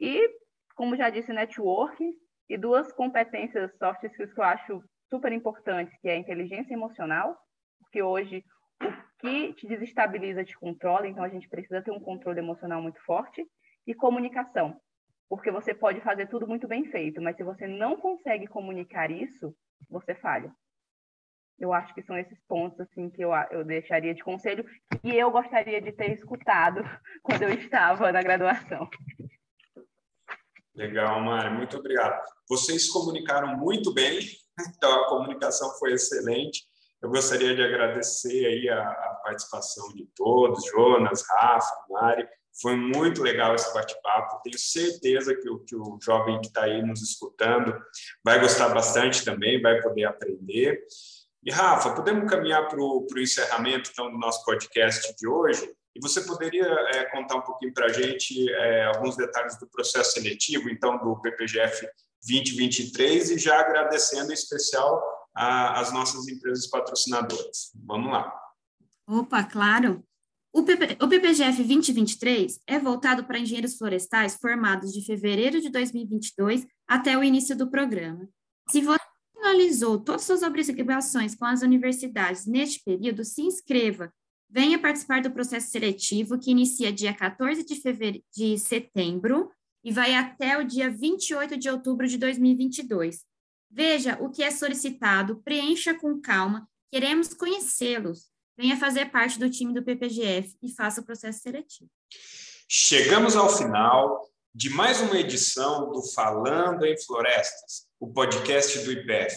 E, 0.00 0.28
como 0.74 0.96
já 0.96 1.10
disse, 1.10 1.32
network 1.32 2.02
e 2.48 2.56
duas 2.56 2.92
competências 2.92 3.76
soft 3.76 4.02
skills 4.04 4.32
que 4.32 4.40
eu 4.40 4.44
acho 4.44 4.82
super 5.08 5.32
importantes, 5.32 5.96
que 6.00 6.08
é 6.08 6.12
a 6.12 6.18
inteligência 6.18 6.72
emocional, 6.72 7.36
porque 7.78 8.02
hoje 8.02 8.44
o 8.82 9.18
que 9.18 9.52
te 9.54 9.66
desestabiliza 9.66 10.44
te 10.44 10.56
controla, 10.56 11.06
então 11.06 11.24
a 11.24 11.28
gente 11.28 11.48
precisa 11.48 11.82
ter 11.82 11.90
um 11.90 12.00
controle 12.00 12.38
emocional 12.38 12.80
muito 12.80 13.02
forte, 13.04 13.44
e 13.86 13.94
comunicação, 13.94 14.78
porque 15.28 15.50
você 15.50 15.74
pode 15.74 16.00
fazer 16.02 16.26
tudo 16.28 16.46
muito 16.46 16.68
bem 16.68 16.84
feito, 16.84 17.22
mas 17.22 17.36
se 17.36 17.42
você 17.42 17.66
não 17.66 17.96
consegue 17.96 18.46
comunicar 18.46 19.10
isso, 19.10 19.54
você 19.88 20.14
falha. 20.14 20.52
Eu 21.58 21.72
acho 21.72 21.92
que 21.92 22.02
são 22.02 22.16
esses 22.16 22.38
pontos 22.46 22.80
assim 22.80 23.10
que 23.10 23.20
eu, 23.20 23.30
eu 23.50 23.64
deixaria 23.64 24.14
de 24.14 24.22
conselho 24.22 24.64
e 25.02 25.14
eu 25.16 25.30
gostaria 25.30 25.80
de 25.80 25.90
ter 25.90 26.12
escutado 26.12 26.82
quando 27.22 27.42
eu 27.42 27.50
estava 27.50 28.12
na 28.12 28.22
graduação. 28.22 28.88
Legal, 30.74 31.20
Mari, 31.20 31.50
muito 31.50 31.76
obrigado. 31.76 32.22
Vocês 32.48 32.88
comunicaram 32.88 33.56
muito 33.56 33.92
bem, 33.92 34.20
então 34.76 35.02
a 35.02 35.08
comunicação 35.08 35.70
foi 35.78 35.92
excelente. 35.92 36.64
Eu 37.02 37.10
gostaria 37.10 37.54
de 37.54 37.62
agradecer 37.62 38.46
aí 38.46 38.68
a, 38.68 38.88
a 38.88 39.20
participação 39.24 39.88
de 39.94 40.06
todos, 40.14 40.64
Jonas, 40.66 41.24
Rafa, 41.28 41.74
Mari. 41.90 42.28
Foi 42.60 42.76
muito 42.76 43.22
legal 43.22 43.54
esse 43.54 43.72
bate-papo. 43.72 44.40
Tenho 44.42 44.58
certeza 44.58 45.34
que 45.34 45.48
o, 45.48 45.60
que 45.60 45.76
o 45.76 45.98
jovem 46.02 46.40
que 46.40 46.48
está 46.48 46.64
aí 46.64 46.82
nos 46.82 47.02
escutando 47.02 47.76
vai 48.24 48.40
gostar 48.40 48.68
bastante 48.70 49.24
também, 49.24 49.62
vai 49.62 49.80
poder 49.80 50.04
aprender. 50.04 50.84
E, 51.44 51.50
Rafa, 51.50 51.94
podemos 51.94 52.28
caminhar 52.28 52.68
para 52.68 52.80
o 52.80 53.06
encerramento 53.16 53.90
então, 53.92 54.10
do 54.10 54.18
nosso 54.18 54.44
podcast 54.44 55.14
de 55.16 55.28
hoje? 55.28 55.70
E 55.94 56.00
você 56.00 56.20
poderia 56.22 56.66
é, 56.94 57.04
contar 57.10 57.36
um 57.36 57.42
pouquinho 57.42 57.72
para 57.72 57.86
a 57.86 57.92
gente 57.92 58.50
é, 58.52 58.84
alguns 58.86 59.16
detalhes 59.16 59.58
do 59.58 59.68
processo 59.68 60.12
seletivo, 60.12 60.68
então, 60.68 60.98
do 60.98 61.20
PPGF 61.20 61.86
2023, 62.26 63.30
e 63.30 63.38
já 63.38 63.60
agradecendo 63.60 64.30
em 64.30 64.34
especial 64.34 65.02
as 65.34 65.92
nossas 65.92 66.26
empresas 66.26 66.66
patrocinadoras. 66.66 67.70
Vamos 67.86 68.10
lá. 68.10 68.32
Opa, 69.06 69.44
claro. 69.44 70.02
O, 70.52 70.64
PP, 70.64 70.96
o 71.00 71.08
PPGF 71.08 71.62
2023 71.62 72.60
é 72.66 72.78
voltado 72.78 73.24
para 73.24 73.38
engenheiros 73.38 73.76
florestais 73.76 74.36
formados 74.40 74.92
de 74.92 75.04
fevereiro 75.04 75.60
de 75.60 75.70
2022 75.70 76.66
até 76.88 77.16
o 77.16 77.22
início 77.22 77.56
do 77.56 77.70
programa. 77.70 78.28
Se 78.70 78.80
você 78.80 79.07
finalizou 79.48 79.98
todas 79.98 80.22
as 80.22 80.26
suas 80.26 80.42
obrigações 80.42 81.34
com 81.34 81.44
as 81.44 81.62
universidades 81.62 82.46
neste 82.46 82.82
período, 82.84 83.24
se 83.24 83.42
inscreva 83.42 84.12
Venha 84.50 84.78
participar 84.78 85.20
do 85.20 85.30
processo 85.30 85.70
seletivo 85.70 86.38
que 86.38 86.50
inicia 86.50 86.90
dia 86.90 87.12
14 87.12 87.66
de, 87.66 87.74
fevereiro, 87.74 88.24
de 88.34 88.58
setembro 88.58 89.50
e 89.84 89.92
vai 89.92 90.14
até 90.14 90.56
o 90.56 90.64
dia 90.64 90.90
28 90.90 91.58
de 91.58 91.68
outubro 91.68 92.08
de 92.08 92.16
2022. 92.16 93.26
Veja 93.70 94.16
o 94.22 94.30
que 94.30 94.42
é 94.42 94.50
solicitado, 94.50 95.42
preencha 95.44 95.92
com 95.92 96.18
calma, 96.18 96.66
queremos 96.90 97.34
conhecê-los. 97.34 98.30
Venha 98.56 98.78
fazer 98.78 99.10
parte 99.10 99.38
do 99.38 99.50
time 99.50 99.74
do 99.74 99.84
PPGF 99.84 100.56
e 100.62 100.74
faça 100.74 101.02
o 101.02 101.04
processo 101.04 101.42
seletivo. 101.42 101.90
Chegamos 102.66 103.36
ao 103.36 103.50
final 103.54 104.26
de 104.54 104.70
mais 104.70 104.98
uma 105.02 105.18
edição 105.18 105.92
do 105.92 106.02
Falando 106.14 106.86
em 106.86 106.98
Florestas, 107.04 107.87
o 108.00 108.12
podcast 108.12 108.78
do 108.80 108.92
IPF. 108.92 109.36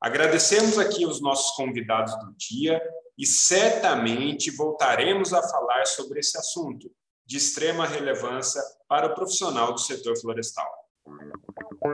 Agradecemos 0.00 0.78
aqui 0.78 1.06
os 1.06 1.20
nossos 1.20 1.54
convidados 1.56 2.12
do 2.18 2.34
dia 2.36 2.80
e 3.16 3.24
certamente 3.24 4.50
voltaremos 4.50 5.32
a 5.32 5.42
falar 5.42 5.86
sobre 5.86 6.20
esse 6.20 6.36
assunto 6.36 6.90
de 7.24 7.36
extrema 7.36 7.86
relevância 7.86 8.60
para 8.88 9.06
o 9.06 9.14
profissional 9.14 9.72
do 9.72 9.80
setor 9.80 10.18
florestal. 10.18 10.66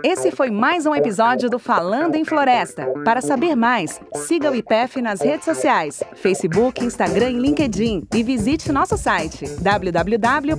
Esse 0.05 0.31
foi 0.31 0.51
mais 0.51 0.87
um 0.87 0.95
episódio 0.95 1.49
do 1.49 1.59
Falando 1.59 2.15
em 2.15 2.25
Floresta. 2.25 2.87
Para 3.05 3.21
saber 3.21 3.55
mais, 3.55 4.01
siga 4.27 4.51
o 4.51 4.55
IPEF 4.55 5.01
nas 5.01 5.21
redes 5.21 5.45
sociais, 5.45 6.03
Facebook, 6.17 6.85
Instagram 6.85 7.31
e 7.31 7.39
LinkedIn 7.39 8.07
e 8.15 8.23
visite 8.23 8.71
nosso 8.71 8.97
site 8.97 9.47
www.ipef.br. 9.61 10.59